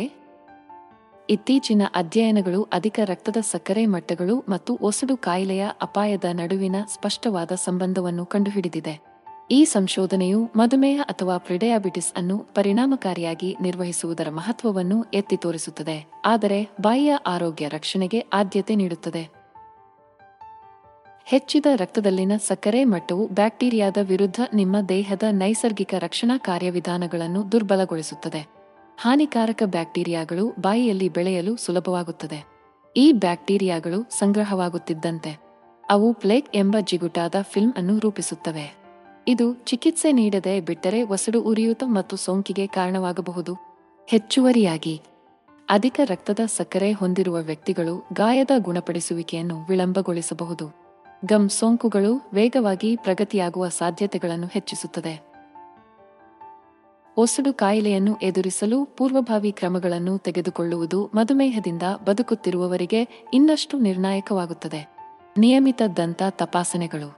[1.30, 9.18] ಇತ್ತೀಚಿನ ಅಧ್ಯಯನಗಳು ಅಧಿಕ ರಕ್ತದ ಸಕ್ಕರೆ ಮಟ್ಟಗಳು ಮತ್ತು ಒಸಡು ಕಾಯಿಲೆಯ ಅಪಾಯದ ನಡುವಿನ ಸ್ಪಷ್ಟವಾದ ಸಂಬಂಧವನ್ನು ಕಂಡುಹಿಡಿದಿದೆ.
[9.52, 18.26] ಈ ಸಂಶೋಧನೆಯು ಮಧುಮೇಹ ಅಥವಾ ಪ್ರಿಡಯಾಬಿಟಿಸ್ ಅನ್ನು ಪರಿಣಾಮಕಾರಿಯಾಗಿ ನಿರ್ವಹಿಸುವುದರ ಮಹತ್ವವನ್ನು ಎತ್ತಿ ತೋರಿಸುತ್ತದೆ, ಆದರೆ ಬಾಯಿಯ ಆರೋಗ್ಯ ರಕ್ಷಣೆಗೆ
[18.34, 19.37] ಆದ್ಯತೆ ನೀಡುತ್ತದೆ.
[21.30, 28.48] ಹೆಚ್ಚಿದ ರಕ್ತದಲ್ಲಿನ ಸಕ್ಕರೆ ಮಟ್ಟವು ಬ್ಯಾಕ್ಟೀರಿಯಾದ ವಿರುದ್ಧ ನಿಮ್ಮ ದೇಹದ ನೈಸರ್ಗಿಕ ರಕ್ಷಣಾ ಕಾರ್ಯವಿಧಾನಗಳನ್ನು ದುರ್ಬಲಗೊಳಿಸುತ್ತದೆ.
[29.02, 32.48] ಹಾನಿಕಾರಕ ಬ್ಯಾಕ್ಟೀರಿಯಾಗಳು ಬಾಯಿಯಲ್ಲಿ ಬೆಳೆಯಲು ಸುಲಭವಾಗುತ್ತದೆ.
[32.98, 35.40] ಈ ಬ್ಯಾಕ್ಟೀರಿಯಾಗಳು ಸಂಗ್ರಹವಾಗುತ್ತಿದ್ದಂತೆ.
[35.90, 38.78] ಅವು ಪ್ಲೇಕ್ ಎಂಬ ಜಿಗುಟಾದ ಫಿಲ್ಮ್ ಅನ್ನು ರೂಪಿಸುತ್ತವೆ.
[39.28, 43.56] ಇದು ಚಿಕಿತ್ಸೆ ನೀಡದೆ ಬಿಟ್ಟರೆ ಒಸಡು ಉರಿಯೂತ ಮತ್ತು ಸೋಂಕಿಗೆ ಕಾರಣವಾಗಬಹುದು.
[44.08, 45.02] ಹೆಚ್ಚುವರಿಯಾಗಿ,
[45.70, 50.87] ಅಧಿಕ ರಕ್ತದ ಸಕ್ಕರೆ ಹೊಂದಿರುವ ವ್ಯಕ್ತಿಗಳು ಗಾಯದ ಗುಣಪಡಿಸುವಿಕೆಯನ್ನು ವಿಳಂಬಗೊಳಿಸಬಹುದು.
[51.26, 55.28] ಗಮ್ ಸೋಂಕುಗಳು ವೇಗವಾಗಿ ಪ್ರಗತಿಯಾಗುವ ಸಾಧ್ಯತೆಗಳನ್ನು ಹೆಚ್ಚಿಸುತ್ತದೆ.
[57.18, 64.96] ಒಸಡು ಕಾಯಿಲೆಯನ್ನು ಎದುರಿಸಲು ಪೂರ್ವಭಾವಿ ಕ್ರಮಗಳನ್ನು ತೆಗೆದುಕೊಳ್ಳುವುದು ಮಧುಮೇಹದಿಂದ ಬದುಕುತ್ತಿರುವವರಿಗೆ ಇನ್ನಷ್ಟು ನಿರ್ಣಾಯಕವಾಗುತ್ತದೆ.
[65.38, 67.18] ನಿಯಮಿತ ದಂತ ತಪಾಸಣೆಗಳು,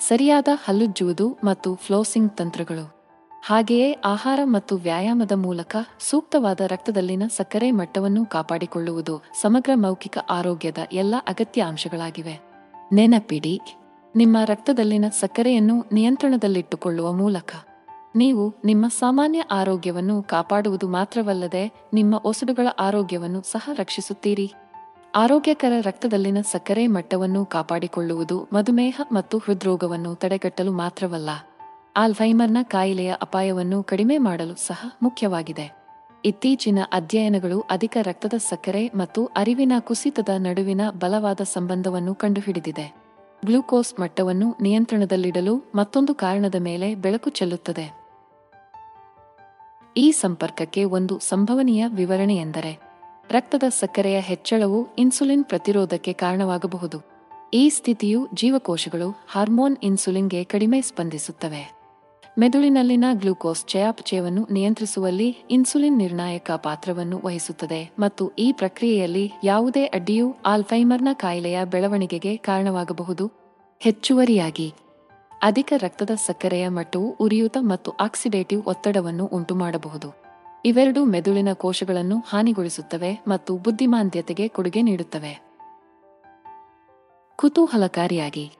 [0.00, 3.00] ಸರಿಯಾದ ಹಲ್ಲುಜ್ಜುವುದು ಮತ್ತು ಫ್ಲೋಸಿಂಗ್ ತಂತ್ರಗಳು,
[3.44, 11.62] ಹಾಗೆಯೇ ಆಹಾರ ಮತ್ತು ವ್ಯಾಯಾಮದ ಮೂಲಕ ಸೂಕ್ತವಾದ ರಕ್ತದಲ್ಲಿನ ಸಕ್ಕರೆ ಮಟ್ಟವನ್ನು ಕಾಪಾಡಿಕೊಳ್ಳುವುದು ಸಮಗ್ರ ಮೌಖಿಕ ಆರೋಗ್ಯದ ಎಲ್ಲ ಅಗತ್ಯ
[11.62, 12.49] ಅಂಶಗಳಾಗಿವೆ.
[12.92, 13.60] ನೆನಪಿಡಿ,
[14.16, 17.50] ನಿಮ್ಮ ರಕ್ತದಲ್ಲಿನ ಸಕ್ಕರೆಯನ್ನು ನಿಯಂತ್ರಣದಲ್ಲಿಟ್ಟುಕೊಳ್ಳುವ ಮೂಲಕ.
[18.16, 24.52] ನೀವು ನಿಮ್ಮ ಸಾಮಾನ್ಯ ಆರೋಗ್ಯವನ್ನು ಕಾಪಾಡುವುದು ಮಾತ್ರವಲ್ಲದೆ ನಿಮ್ಮ ಒಸಡುಗಳ ಆರೋಗ್ಯವನ್ನು ಸಹ ರಕ್ಷಿಸುತ್ತೀರಿ.
[25.14, 31.30] ಆರೋಗ್ಯಕರ ರಕ್ತದಲ್ಲಿನ ಸಕ್ಕರೆ ಮಟ್ಟವನ್ನು ಕಾಪಾಡಿಕೊಳ್ಳುವುದು ಮಧುಮೇಹ ಮತ್ತು ಹೃದ್ರೋಗವನ್ನು ತಡೆಗಟ್ಟಲು ಮಾತ್ರವಲ್ಲ.
[31.96, 35.79] ಆಲ್ಫೈಮರ್ನ ಕಾಯಿಲೆಯ ಅಪಾಯವನ್ನು ಕಡಿಮೆ ಮಾಡಲು ಸಹ ಮುಖ್ಯವಾಗಿದೆ.
[36.24, 42.96] ಇತ್ತೀಚಿನ ಅಧ್ಯಯನಗಳು ಅಧಿಕ ರಕ್ತದ ಸಕ್ಕರೆ ಮತ್ತು ಅರಿವಿನ ಕುಸಿತದ ನಡುವಿನ ಬಲವಾದ ಸಂಬಂಧವನ್ನು ಕಂಡುಹಿಡಿದಿದೆ.
[43.46, 48.00] ಗ್ಲೂಕೋಸ್ ಮಟ್ಟವನ್ನು ನಿಯಂತ್ರಣದಲ್ಲಿಡಲು ಮತ್ತೊಂದು ಕಾರಣದ ಮೇಲೆ ಬೆಳಕು ಚೆಲ್ಲುತ್ತದೆ.
[49.96, 52.78] ಈ ಸಂಪರ್ಕಕ್ಕೆ ಒಂದು ಸಂಭವನೀಯ ವಿವರಣೆಯೆಂದರೆ
[53.30, 57.00] ರಕ್ತದ ಸಕ್ಕರೆಯ ಹೆಚ್ಚಳವು ಇನ್ಸುಲಿನ್ ಪ್ರತಿರೋಧಕ್ಕೆ ಕಾರಣವಾಗಬಹುದು.
[57.54, 61.79] ಈ ಸ್ಥಿತಿಯು ಜೀವಕೋಶಗಳು ಹಾರ್ಮೋನ್ ಇನ್ಸುಲಿನ್ಗೆ ಕಡಿಮೆ ಸ್ಪಂದಿಸುತ್ತವೆ.
[62.40, 71.58] ಮೆದುಳಿನಲ್ಲಿನ ಗ್ಲೂಕೋಸ್ ಚಯಾಪಚಯವನ್ನು ನಿಯಂತ್ರಿಸುವಲ್ಲಿ ಇನ್ಸುಲಿನ್ ನಿರ್ಣಾಯಕ ಪಾತ್ರವನ್ನು ವಹಿಸುತ್ತದೆ ಮತ್ತು ಈ ಪ್ರಕ್ರಿಯೆಯಲ್ಲಿ ಯಾವುದೇ ಅಡ್ಡಿಯು ಆಲ್ಫೈಮರ್ನ ಕಾಯಿಲೆಯ
[71.64, 73.32] ಬೆಳವಣಿಗೆಗೆ ಕಾರಣವಾಗಬಹುದು.
[73.80, 74.74] ಹೆಚ್ಚುವರಿಯಾಗಿ,
[75.42, 80.14] ಅಧಿಕ ರಕ್ತದ ಸಕ್ಕರೆಯ ಮಟ್ಟವು ಉರಿಯೂತ ಮತ್ತು ಆಕ್ಸಿಡೇಟಿವ್ ಒತ್ತಡವನ್ನು ಉಂಟುಮಾಡಬಹುದು.
[80.64, 85.42] ಇವೆರಡೂ ಮೆದುಳಿನ ಕೋಶಗಳನ್ನು ಹಾನಿಗೊಳಿಸುತ್ತವೆ ಮತ್ತು ಬುದ್ಧಿಮಾಂದ್ಯತೆಗೆ ಕೊಡುಗೆ ನೀಡುತ್ತವೆ.
[87.36, 88.52] ಕುತೂಹಲಕಾರಿಯಾಗಿ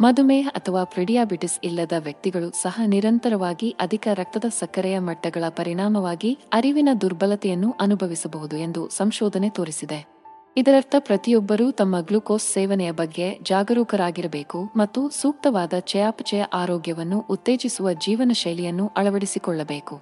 [0.00, 8.56] ಮಧುಮೇಹ ಅಥವಾ ಪ್ರಿಡಿಯಾಬಿಟಿಸ್ ಇಲ್ಲದ ವ್ಯಕ್ತಿಗಳು ಸಹ ನಿರಂತರವಾಗಿ ಅಧಿಕ ರಕ್ತದ ಸಕ್ಕರೆಯ ಮಟ್ಟಗಳ ಪರಿಣಾಮವಾಗಿ ಅರಿವಿನ ದುರ್ಬಲತೆಯನ್ನು ಅನುಭವಿಸಬಹುದು
[8.56, 10.14] ಎಂದು ಸಂಶೋಧನೆ ತೋರಿಸಿದೆ.
[10.56, 20.00] ಇದರರ್ಥ ಪ್ರತಿಯೊಬ್ಬರೂ ತಮ್ಮ ಗ್ಲುಕೋಸ್ ಸೇವನೆಯ ಬಗ್ಗೆ ಜಾಗರೂಕರಾಗಿರಬೇಕು ಮತ್ತು ಸೂಕ್ತವಾದ ಚಯಾಪಚಯ ಆರೋಗ್ಯವನ್ನು ಉತ್ತೇಜಿಸುವ ಜೀವನ ಶೈಲಿಯನ್ನು ಅಳವಡಿಸಿಕೊಳ್ಳಬೇಕು.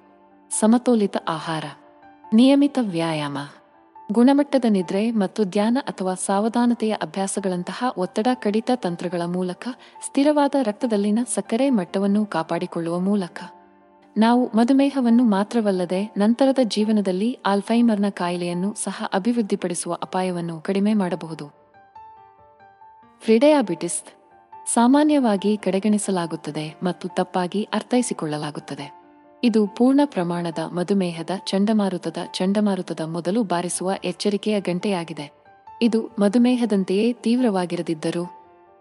[0.59, 1.63] ಸಮತೋಲಿತ ಆಹಾರ.
[2.33, 3.37] ನಿಯಮಿತ ವ್ಯಾಯಾಮ.
[4.11, 9.67] ಗುಣಮಟ್ಟದ ನಿದ್ರೆ ಮತ್ತು ಧ್ಯಾನ ಅಥವಾ ಸಾವಧಾನತೆಯ ಅಭ್ಯಾಸಗಳಂತಹ ಒತ್ತಡ ಕಡಿತ ತಂತ್ರಗಳ ಮೂಲಕ
[10.05, 13.43] ಸ್ಥಿರವಾದ ರಕ್ತದಲ್ಲಿನ ಸಕ್ಕರೆ ಮಟ್ಟವನ್ನು ಕಾಪಾಡಿಕೊಳ್ಳುವ ಮೂಲಕ.
[14.17, 21.47] ನಾವು ಮಧುಮೇಹವನ್ನು ಮಾತ್ರವಲ್ಲದೆ ನಂತರದ ಜೀವನದಲ್ಲಿ ಆಲ್ಫೈಮರ್ನ ಕಾಯಿಲೆಯನ್ನು ಸಹ ಅಭಿವೃದ್ಧಿಪಡಿಸುವ ಅಪಾಯವನ್ನು ಕಡಿಮೆ ಮಾಡಬಹುದು.
[23.21, 24.03] ಫ್ರಿಡಯಾಬಿಟಿಸ್
[24.73, 29.02] ಸಾಮಾನ್ಯವಾಗಿ ಕಡೆಗಣಿಸಲಾಗುತ್ತದೆ ಮತ್ತು ತಪ್ಪಾಗಿ ಅರ್ಥೈಸಿಕೊಳ್ಳಲಾಗುತ್ತದೆ.
[29.45, 35.33] ಇದು ಪೂರ್ಣ ಪ್ರಮಾಣದ ಮಧುಮೇಹದ ಚಂಡಮಾರುತದ ಚಂಡಮಾರುತದ ಮೊದಲು ಬಾರಿಸುವ ಎಚ್ಚರಿಕೆಯ ಗಂಟೆಯಾಗಿದೆ.
[35.81, 38.25] ಇದು ಮಧುಮೇಹದಂತೆಯೇ ತೀವ್ರವಾಗಿರದಿದ್ದರೂ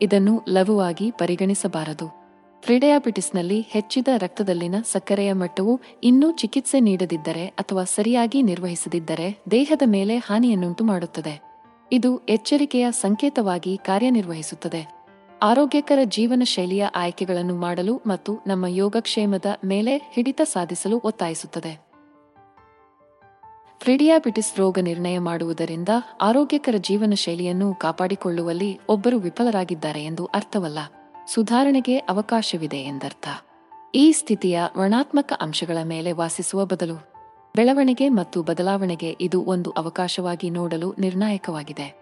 [0.03, 2.23] ಇದನ್ನು ಲಘುವಾಗಿ ಪರಿಗಣಿಸಬಾರದು.
[2.63, 11.43] ಫ್ರಿಡಯಾಬಿಟಿಸ್ನಲ್ಲಿ ಹೆಚ್ಚಿದ ರಕ್ತದಲ್ಲಿನ ಸಕ್ಕರೆಯ ಮಟ್ಟವು ಇನ್ನೂ ಚಿಕಿತ್ಸೆ ನೀಡದಿದ್ದರೆ ಅಥವಾ ಸರಿಯಾಗಿ ನಿರ್ವಹಿಸದಿದ್ದರೆ ದೇಹದ ಮೇಲೆ ಹಾನಿಯನ್ನುಂಟು ಮಾಡುತ್ತದೆ
[11.93, 15.02] ಇದು ಎಚ್ಚರಿಕೆಯ ಸಂಕೇತವಾಗಿ ಕಾರ್ಯನಿರ್ವಹಿಸುತ್ತದೆ.
[15.43, 21.87] ಆರೋಗ್ಯಕರ ಜೀವನ ಶೈಲಿಯ ಆಯ್ಕೆಗಳನ್ನು ಮಾಡಲು ಮತ್ತು ನಮ್ಮ ಯೋಗಕ್ಷೇಮದ ಮೇಲೆ ಹಿಡಿತ ಸಾಧಿಸಲು ಒತ್ತಾಯಿಸುತ್ತದೆ.
[23.81, 25.89] ಫ್ರಿಡಿಯಾಬಿಟಿಸ್ ರೋಗ ನಿರ್ಣಯ ಮಾಡುವುದರಿಂದ
[26.21, 30.79] ಆರೋಗ್ಯಕರ ಜೀವನ ಶೈಲಿಯನ್ನು ಕಾಪಾಡಿಕೊಳ್ಳುವಲ್ಲಿ ಒಬ್ಬರು ವಿಫಲರಾಗಿದ್ದಾರೆ ಎಂದು ಅರ್ಥವಲ್ಲ.
[31.29, 33.29] ಸುಧಾರಣೆಗೆ ಅವಕಾಶವಿದೆ ಎಂದರ್ಥ.
[33.95, 36.95] ಈ ಸ್ಥಿತಿಯ ಋಣಾತ್ಮಕ ಅಂಶಗಳ ಮೇಲೆ ವಾಸಿಸುವ ಬದಲು
[37.57, 42.02] ಬೆಳವಣಿಗೆ ಮತ್ತು ಬದಲಾವಣೆಗೆ ಇದು ಒಂದು ಅವಕಾಶವಾಗಿ ನೋಡಲು ನಿರ್ಣಾಯಕವಾಗಿದೆ.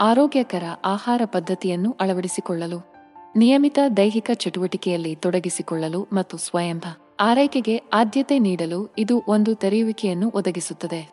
[0.00, 2.92] ಆರೋಗ್ಯಕರ ಆಹಾರ ಪದ್ಧತಿಯನ್ನು ಅಳವಡಿಸಿಕೊಳ್ಳಲು,
[3.36, 6.80] ನಿಯಮಿತ ದೈಹಿಕ ಚಟುವಟಿಕೆಯಲ್ಲಿ ತೊಡಗಿಸಿಕೊಳ್ಳಲು ಮತ್ತು ಸ್ವಯಂ
[7.20, 11.10] ಆರೈಕೆಗೆ ಆದ್ಯತೆ ನೀಡಲು ಇದು ಒಂದು ತೆರೆಯುವಿಕೆಯನ್ನು ಒದಗಿಸುತ್ತದೆ.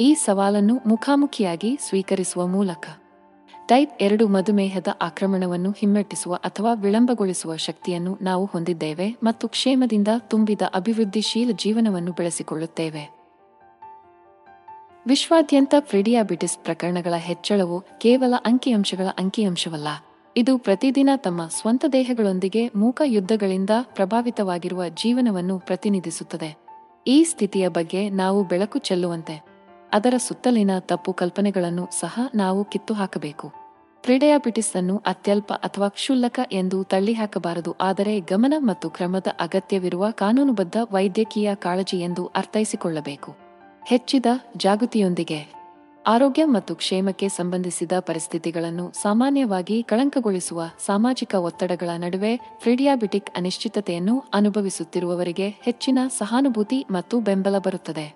[0.00, 2.88] ಈ ಸವಾಲನ್ನು ಮುಖಾಮುಖಿಯಾಗಿ ಸ್ವೀಕರಿಸುವ ಮೂಲಕ,
[3.68, 12.12] ಟೈಪ್ ಎರಡು ಮಧುಮೇಹದ ಆಕ್ರಮಣವನ್ನು ಹಿಮ್ಮೆಟ್ಟಿಸುವ ಅಥವಾ ವಿಳಂಬಗೊಳಿಸುವ ಶಕ್ತಿಯನ್ನು ನಾವು ಹೊಂದಿದ್ದೇವೆ ಮತ್ತು ಕ್ಷೇಮದಿಂದ ತುಂಬಿದ ಅಭಿವೃದ್ಧಿಶೀಲ ಜೀವನವನ್ನು
[12.12, 13.13] ಬೆಳೆಸಿಕೊಳ್ಳುತ್ತೇವೆ.
[15.06, 19.88] ವಿಶ್ವಾದ್ಯಂತ ಪ್ರಿಡಿಯಾಬಿಟಿಸ್ ಪ್ರಕರಣಗಳ ಹೆಚ್ಚಳವು ಕೇವಲ ಅಂಕಿಅಂಶಗಳ ಅಂಕಿಅಂಶವಲ್ಲ.
[20.36, 26.56] ಇದು ಪ್ರತಿದಿನ ತಮ್ಮ ಸ್ವಂತ ದೇಹಗಳೊಂದಿಗೆ ಮೂಕ ಯುದ್ಧಗಳಿಂದ ಪ್ರಭಾವಿತವಾಗಿರುವ ಜೀವನವನ್ನು ಪ್ರತಿನಿಧಿಸುತ್ತದೆ.
[27.06, 29.44] ಈ ಸ್ಥಿತಿಯ ಬಗ್ಗೆ ನಾವು ಬೆಳಕು ಚೆಲ್ಲುವಂತೆ.
[29.92, 33.52] ಅದರ ಸುತ್ತಲಿನ ತಪ್ಪು ಕಲ್ಪನೆಗಳನ್ನು ಸಹ ನಾವು ಕಿತ್ತು ಹಾಕಬೇಕು
[34.04, 42.00] ಫ್ರಿಡಯಾಬಿಟಿಸ್ ಅನ್ನು ಅತ್ಯಲ್ಪ ಅಥವಾ ಕ್ಷುಲ್ಲಕ ಎಂದು ತಳ್ಳಿಹಾಕಬಾರದು, ಆದರೆ ಗಮನ ಮತ್ತು ಕ್ರಮದ ಅಗತ್ಯವಿರುವ ಕಾನೂನುಬದ್ಧ ವೈದ್ಯಕೀಯ ಕಾಳಜಿ
[42.00, 43.43] ಎಂದು ಅರ್ಥೈಸಿಕೊಳ್ಳಬೇಕು.
[43.86, 45.54] ಹೆಚ್ಚಿದ ಜಾಗೃತಿಯೊಂದಿಗೆ
[46.06, 56.86] ಆರೋಗ್ಯ ಮತ್ತು ಕ್ಷೇಮಕ್ಕೆ ಸಂಬಂಧಿಸಿದ ಪರಿಸ್ಥಿತಿಗಳನ್ನು ಸಾಮಾನ್ಯವಾಗಿ ಕಳಂಕಗೊಳಿಸುವ ಸಾಮಾಜಿಕ ಒತ್ತಡಗಳ ನಡುವೆ ಫ್ರೀಡಿಯಾಬಿಟಿಕ್ ಅನಿಶ್ಚಿತತೆಯನ್ನು ಅನುಭವಿಸುತ್ತಿರುವವರಿಗೆ ಹೆಚ್ಚಿನ ಸಹಾನುಭೂತಿ
[56.90, 58.14] ಮತ್ತು ಬೆಂಬಲ ಬರುತ್ತದೆ.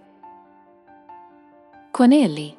[1.92, 2.54] ಕೊನೆಯಲ್ಲಿ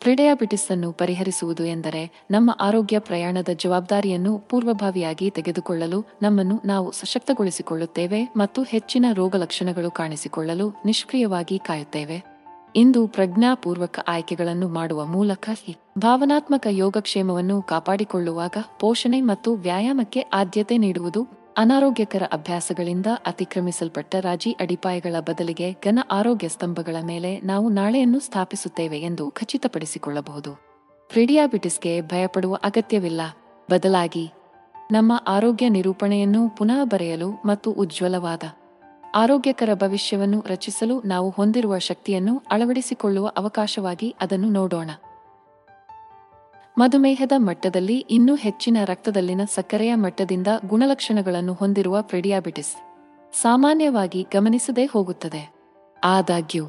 [0.00, 9.06] ಫ್ರೀಡಿಯಾಬಿಟಿಸ್ ಅನ್ನು ಪರಿಹರಿಸುವುದು ಎಂದರೆ ನಮ್ಮ ಆರೋಗ್ಯ ಪ್ರಯಾಣದ ಜವಾಬ್ದಾರಿಯನ್ನು ಪೂರ್ವಭಾವಿಯಾಗಿ ತೆಗೆದುಕೊಳ್ಳಲು ನಮ್ಮನ್ನು ನಾವು ಸಶಕ್ತಗೊಳಿಸಿಕೊಳ್ಳುತ್ತೇವೆ ಮತ್ತು ಹೆಚ್ಚಿನ
[9.12, 12.37] ರೋಗಲಕ್ಷಣಗಳು ಕಾಣಿಸಿಕೊಳ್ಳಲು ನಿಷ್ಕ್ರಿಯವಾಗಿ ಕಾಯುತ್ತೇವೆ.
[12.76, 15.50] ಇಂದು ಪ್ರಜ್ಞಾಪೂರ್ವಕ ಆಯ್ಕೆಗಳನ್ನು ಮಾಡುವ ಮೂಲಕ
[15.98, 21.26] ಭಾವನಾತ್ಮಕ ಯೋಗಕ್ಷೇಮವನ್ನು ಕಾಪಾಡಿಕೊಳ್ಳುವಾಗ ಪೋಷಣೆ ಮತ್ತು ವ್ಯಾಯಾಮಕ್ಕೆ ಆದ್ಯತೆ ನೀಡುವುದು
[21.58, 30.52] ಅನಾರೋಗ್ಯಕರ ಅಭ್ಯಾಸಗಳಿಂದ ಅತಿಕ್ರಮಿಸಲ್ಪಟ್ಟ ರಾಜಿ ಅಡಿಪಾಯಗಳ ಬದಲಿಗೆ ಘನ ಆರೋಗ್ಯ ಸ್ತಂಭಗಳ ಮೇಲೆ ನಾವು ನಾಳೆಯನ್ನು ಸ್ಥಾಪಿಸುತ್ತೇವೆ ಎಂದು ಖಚಿತಪಡಿಸಿಕೊಳ್ಳಬಹುದು.
[31.08, 33.20] ಪ್ರಿಡಿಯಾಬಿಟಿಸ್ಗೆ ಭಯಪಡುವ ಅಗತ್ಯವಿಲ್ಲ.
[33.70, 34.32] ಬದಲಾಗಿ
[34.92, 38.42] ನಮ್ಮ ಆರೋಗ್ಯ ನಿರೂಪಣೆಯನ್ನು ಪುನಃ ಬರೆಯಲು ಮತ್ತು ಉಜ್ವಲವಾದ
[39.14, 44.90] ಆರೋಗ್ಯಕರ ಭವಿಷ್ಯವನ್ನು ರಚಿಸಲು ನಾವು ಹೊಂದಿರುವ ಶಕ್ತಿಯನ್ನು ಅಳವಡಿಸಿಕೊಳ್ಳುವ ಅವಕಾಶವಾಗಿ ಅದನ್ನು ನೋಡೋಣ.
[46.78, 52.76] ಮಧುಮೇಹದ ಮಟ್ಟದಲ್ಲಿ ಇನ್ನೂ ಹೆಚ್ಚಿನ ರಕ್ತದಲ್ಲಿನ ಸಕ್ಕರೆಯ ಮಟ್ಟದಿಂದ ಗುಣಲಕ್ಷಣಗಳನ್ನು ಹೊಂದಿರುವ ಪ್ರಿಡಿಯಾಬಿಟಿಸ್
[53.32, 55.52] ಸಾಮಾನ್ಯವಾಗಿ ಗಮನಿಸದೇ ಹೋಗುತ್ತದೆ.
[56.04, 56.66] ಆದಾಗ್ಯೂ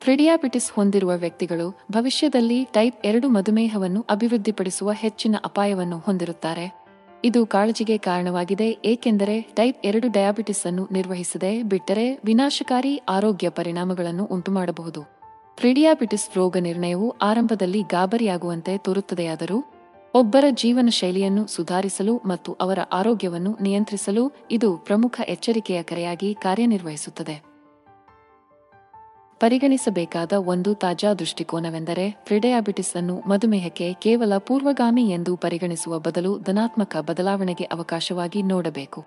[0.00, 6.83] ಪ್ರಿಡಿಯಾಬಿಟಿಸ್ ಹೊಂದಿರುವ ವ್ಯಕ್ತಿಗಳು ಭವಿಷ್ಯದಲ್ಲಿ ಟೈಪ್ ಎರಡು ಮಧುಮೇಹವನ್ನು ಅಭಿವೃದ್ಧಿಪಡಿಸುವ ಹೆಚ್ಚಿನ ಅಪಾಯವನ್ನು ಹೊಂದಿರುತ್ತಾರೆ.
[7.24, 15.02] ಇದು ಕಾಳಜಿಗೆ ಕಾರಣವಾಗಿದೆ, ಏಕೆಂದರೆ ಟೈಪ್ ಎರಡು ಡಯಾಬಿಟಿಸ್ ಅನ್ನು ನಿರ್ವಹಿಸದೆ ಬಿಟ್ಟರೆ ವಿನಾಶಕಾರಿ ಆರೋಗ್ಯ ಪರಿಣಾಮಗಳನ್ನು ಉಂಟುಮಾಡಬಹುದು.
[15.56, 19.58] ಪ್ರಿಡಿಯಾಬಿಟಿಸ್ ರೋಗ ನಿರ್ಣಯವು ಆರಂಭದಲ್ಲಿ ಗಾಬರಿಯಾಗುವಂತೆ ತೋರುತ್ತದೆಯಾದರೂ,
[20.14, 27.53] ಒಬ್ಬರ ಜೀವನ ಶೈಲಿಯನ್ನು ಸುಧಾರಿಸಲು ಮತ್ತು ಅವರ ಆರೋಗ್ಯವನ್ನು ನಿಯಂತ್ರಿಸಲು ಇದು ಪ್ರಮುಖ ಎಚ್ಚರಿಕೆಯ ಕರೆಯಾಗಿ ಕಾರ್ಯನಿರ್ವಹಿಸುತ್ತದೆ.
[29.44, 38.42] ಪರಿಗಣಿಸಬೇಕಾದ ಒಂದು ತಾಜಾ ದೃಷ್ಟಿಕೋನವೆಂದರೆ ಪ್ರಿಡಯಾಬಿಟಿಸ್ ಅನ್ನು ಮಧುಮೇಹಕ್ಕೆ ಕೇವಲ ಪೂರ್ವಗಾಮಿ ಎಂದು ಪರಿಗಣಿಸುವ ಬದಲು ಧನಾತ್ಮಕ ಬದಲಾವಣೆಗೆ ಅವಕಾಶವಾಗಿ
[38.42, 39.04] ನೋಡಬೇಕು.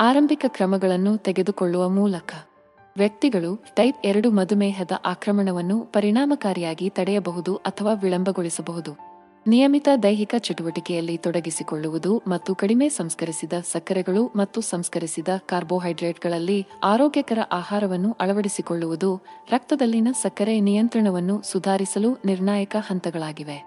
[0.00, 2.32] ಆರಂಭಿಕ ಕ್ರಮಗಳನ್ನು ತೆಗೆದುಕೊಳ್ಳುವ ಮೂಲಕ
[2.96, 9.07] ವ್ಯಕ್ತಿಗಳು ಟೈಪ್ ಎರಡು ಮಧುಮೇಹದ ಆಕ್ರಮಣವನ್ನು ಪರಿಣಾಮಕಾರಿಯಾಗಿ ತಡೆಯಬಹುದು ಅಥವಾ ವಿಳಂಬಗೊಳಿಸಬಹುದು.
[9.46, 19.16] ನಿಯಮಿತ ದೈಹಿಕ ಚಟುವಟಿಕೆಯಲ್ಲಿ ತೊಡಗಿಸಿಕೊಳ್ಳುವುದು ಮತ್ತು ಕಡಿಮೆ ಸಂಸ್ಕರಿಸಿದ ಸಕ್ಕರೆಗಳು ಮತ್ತು ಸಂಸ್ಕರಿಸಿದ ಕಾರ್ಬೋಹೈಡ್ರೇಟ್ಗಳಲ್ಲಿ ಆರೋಗ್ಯಕರ ಆಹಾರವನ್ನು ಅಳವಡಿಸಿಕೊಳ್ಳುವುದು,
[19.50, 23.58] ರಕ್ತದಲ್ಲಿನ ಸಕ್ಕರೆ ನಿಯಂತ್ರಣವನ್ನು ಸುಧಾರಿಸಲು ನಿರ್ಣಾಯಕ ಹಂತಗಳಾಗಿವೆ.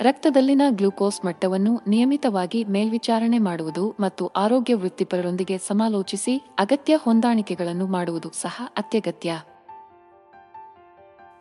[0.00, 9.32] ರಕ್ತದಲ್ಲಿನ ಗ್ಲೂಕೋಸ್ ಮಟ್ಟವನ್ನು ನಿಯಮಿತವಾಗಿ ಮೇಲ್ವಿಚಾರಣೆ ಮಾಡುವುದು ಮತ್ತು ಆರೋಗ್ಯ ವೃತ್ತಿಪರರೊಂದಿಗೆ ಸಮಾಲೋಚಿಸಿ ಅಗತ್ಯ ಹೊಂದಾಣಿಕೆಗಳನ್ನು ಮಾಡುವುದು ಸಹ ಅತ್ಯಗತ್ಯ.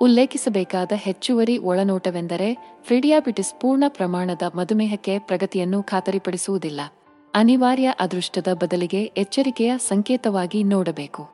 [0.01, 6.81] ಉಲ್ಲೇಖಿಸಬೇಕಾದ ಹೆಚ್ಚುವರಿ ಒಳನೋಟವೆಂದರೆ ಫ್ರಿಡಿಯಾಬಿಟಿಸ್ ಪೂರ್ಣ ಪ್ರಮಾಣದ ಮಧುಮೇಹಕ್ಕೆ ಪ್ರಗತಿಯನ್ನು ಖಾತರಿಪಡಿಸುವುದಿಲ್ಲ.
[7.33, 11.29] ಅನಿವಾರ್ಯ ಅದೃಷ್ಟದ ಬದಲಿಗೆ ಎಚ್ಚರಿಕೆಯ ಸಂಕೇತವಾಗಿ ನೋಡಬೇಕು.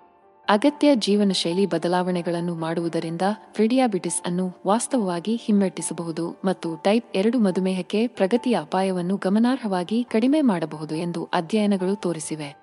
[0.50, 3.22] ಅಗತ್ಯ ಜೀವನಶೈಲಿ ಬದಲಾವಣೆಗಳನ್ನು ಮಾಡುವುದರಿಂದ
[3.54, 11.96] ಫ್ರಿಡಿಯಾಬಿಟಿಸ್ ಅನ್ನು ವಾಸ್ತವವಾಗಿ ಹಿಮ್ಮೆಟ್ಟಿಸಬಹುದು ಮತ್ತು ಟೈಪ್ ಎರಡು ಮಧುಮೇಹಕ್ಕೆ ಪ್ರಗತಿಯ ಅಪಾಯವನ್ನು ಗಮನಾರ್ಹವಾಗಿ ಕಡಿಮೆ ಮಾಡಬಹುದು ಎಂದು ಅಧ್ಯಯನಗಳು
[11.96, 12.56] ತೋರಿಸಿವೆ.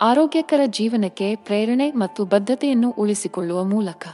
[0.00, 4.08] ಆರೋಗ್ಯಕರ ಜೀವನಕ್ಕೆ ಪ್ರೇರಣೆ ಮತ್ತು ಬದ್ಧತೆಯನ್ನು ಉಳಿಸಿಕೊಳ್ಳುವ ಮೂಲಕ.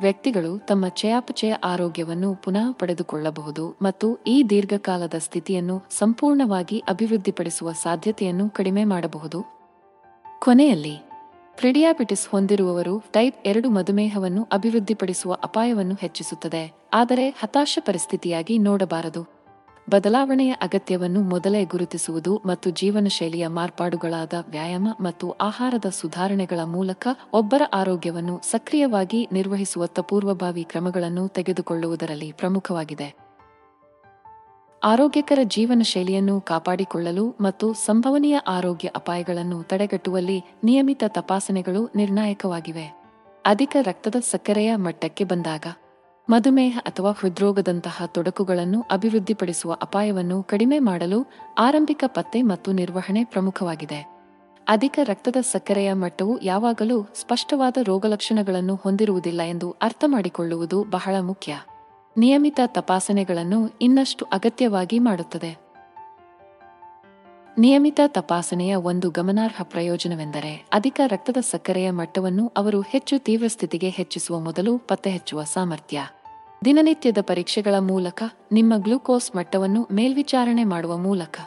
[0.00, 9.40] ವ್ಯಕ್ತಿಗಳು ತಮ್ಮ ಚಯಾಪಚಯ ಆರೋಗ್ಯವನ್ನು ಪುನಃ ಪಡೆದುಕೊಳ್ಳಬಹುದು ಮತ್ತು ಈ ದೀರ್ಘಕಾಲದ ಸ್ಥಿತಿಯನ್ನು ಸಂಪೂರ್ಣವಾಗಿ ಅಭಿವೃದ್ಧಿಪಡಿಸುವ ಸಾಧ್ಯತೆಯನ್ನು ಕಡಿಮೆ ಮಾಡಬಹುದು.
[10.42, 10.96] ಕೊನೆಯಲ್ಲಿ,
[11.56, 19.33] ಪ್ರಿಡಿಯಾಬಿಟಿಸ್ ಹೊಂದಿರುವವರು ಟೈಪ್ ಎರಡು ಮಧುಮೇಹವನ್ನು ಅಭಿವೃದ್ಧಿಪಡಿಸುವ ಅಪಾಯವನ್ನು ಹೆಚ್ಚಿಸುತ್ತದೆ, ಆದರೆ ಹತಾಶ ಪರಿಸ್ಥಿತಿಯಾಗಿ ನೋಡಬಾರದು.
[19.90, 28.40] ಬದಲಾವಣೆಯ ಅಗತ್ಯವನ್ನು ಮೊದಲೇ ಗುರುತಿಸುವುದು ಮತ್ತು ಜೀವನ ಶೈಲಿಯ ಮಾರ್ಪಾಡುಗಳಾದ ವ್ಯಾಯಾಮ ಮತ್ತು ಆಹಾರದ ಸುಧಾರಣೆಗಳ ಮೂಲಕ ಒಬ್ಬರ ಆರೋಗ್ಯವನ್ನು
[28.50, 33.24] ಸಕ್ರಿಯವಾಗಿ ನಿರ್ವಹಿಸುವತ್ತ ಪೂರ್ವಭಾವಿ ಕ್ರಮಗಳನ್ನು ತೆಗೆದುಕೊಳ್ಳುವುದರಲ್ಲಿ ಪ್ರಮುಖವಾಗಿದೆ.
[34.84, 43.04] ಆರೋಗ್ಯಕರ ಜೀವನ ಶೈಲಿಯನ್ನು ಕಾಪಾಡಿಕೊಳ್ಳಲು ಮತ್ತು ಸಂಭವನೀಯ ಆರೋಗ್ಯ ಅಪಾಯಗಳನ್ನು ತಡೆಗಟ್ಟುವಲ್ಲಿ ನಿಯಮಿತ ತಪಾಸಣೆಗಳು ನಿರ್ಣಾಯಕವಾಗಿವೆ.
[43.46, 45.66] ಅಧಿಕ ರಕ್ತದ ಸಕ್ಕರೆಯ ಮಟ್ಟಕ್ಕೆ ಬಂದಾಗ
[46.28, 51.26] ಮಧುಮೇಹ ಅಥವಾ ಹೃದ್ರೋಗದಂತಹ ತೊಡಕುಗಳನ್ನು ಅಭಿವೃದ್ಧಿಪಡಿಸುವ ಅಪಾಯವನ್ನು ಕಡಿಮೆ ಮಾಡಲು
[51.58, 54.14] ಆರಂಭಿಕ ಪತ್ತೆ ಮತ್ತು ನಿರ್ವಹಣೆ ಪ್ರಮುಖವಾಗಿದೆ.
[54.68, 61.56] ಅಧಿಕ ರಕ್ತದ ಸಕ್ಕರೆಯ ಮಟ್ಟವು ಯಾವಾಗಲೂ ಸ್ಪಷ್ಟವಾದ ರೋಗಲಕ್ಷಣಗಳನ್ನು ಹೊಂದಿರುವುದಿಲ್ಲ ಎಂದು ಅರ್ಥಮಾಡಿಕೊಳ್ಳುವುದು ಬಹಳ ಮುಖ್ಯ.
[62.16, 65.63] ನಿಯಮಿತ ತಪಾಸಣೆಗಳನ್ನು ಇನ್ನಷ್ಟು ಅಗತ್ಯವಾಗಿ ಮಾಡುತ್ತದೆ.
[67.58, 74.78] ನಿಯಮಿತ ತಪಾಸಣೆಯ ಒಂದು ಗಮನಾರ್ಹ ಪ್ರಯೋಜನವೆಂದರೆ ಅಧಿಕ ರಕ್ತದ ಸಕ್ಕರೆಯ ಮಟ್ಟವನ್ನು ಅವರು ಹೆಚ್ಚು ತೀವ್ರ ಸ್ಥಿತಿಗೆ ಹೆಚ್ಚಿಸುವ ಮೊದಲು
[74.78, 76.00] ಪತ್ತೆಹಚ್ಚುವ ಸಾಮರ್ಥ್ಯ.
[76.64, 81.40] ದಿನನಿತ್ಯದ ಪರೀಕ್ಷೆಗಳ ಮೂಲಕ ನಿಮ್ಮ ಗ್ಲೂಕೋಸ್ ಮಟ್ಟವನ್ನು ಮೇಲ್ವಿಚಾರಣೆ ಮಾಡುವ ಮೂಲಕ.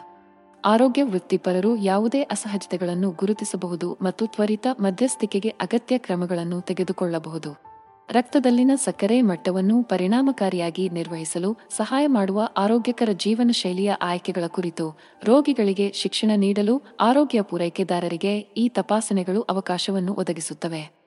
[0.64, 7.67] ಆರೋಗ್ಯ ವೃತ್ತಿಪರರು ಯಾವುದೇ ಅಸಹಜತೆಗಳನ್ನು ಗುರುತಿಸಬಹುದು ಮತ್ತು ತ್ವರಿತ ಮಧ್ಯಸ್ಥಿಕೆಗೆ ಅಗತ್ಯ ಕ್ರಮಗಳನ್ನು ತೆಗೆದುಕೊಳ್ಳಬಹುದು.
[8.10, 14.86] ರಕ್ತದಲ್ಲಿನ ಸಕ್ಕರೆ ಮಟ್ಟವನ್ನು ಪರಿಣಾಮಕಾರಿಯಾಗಿ ನಿರ್ವಹಿಸಲು ಸಹಾಯ ಮಾಡುವ ಆರೋಗ್ಯಕರ ಜೀವನ ಶೈಲಿಯ ಆಯ್ಕೆಗಳ ಕುರಿತು
[15.24, 20.97] ರೋಗಿಗಳಿಗೆ ಶಿಕ್ಷಣ ನೀಡಲು ಆರೋಗ್ಯ ಪೂರೈಕೆದಾರರಿಗೆ ಈ ತಪಾಸಣೆಗಳು ಅವಕಾಶವನ್ನು ಒದಗಿಸುತ್ತವೆ.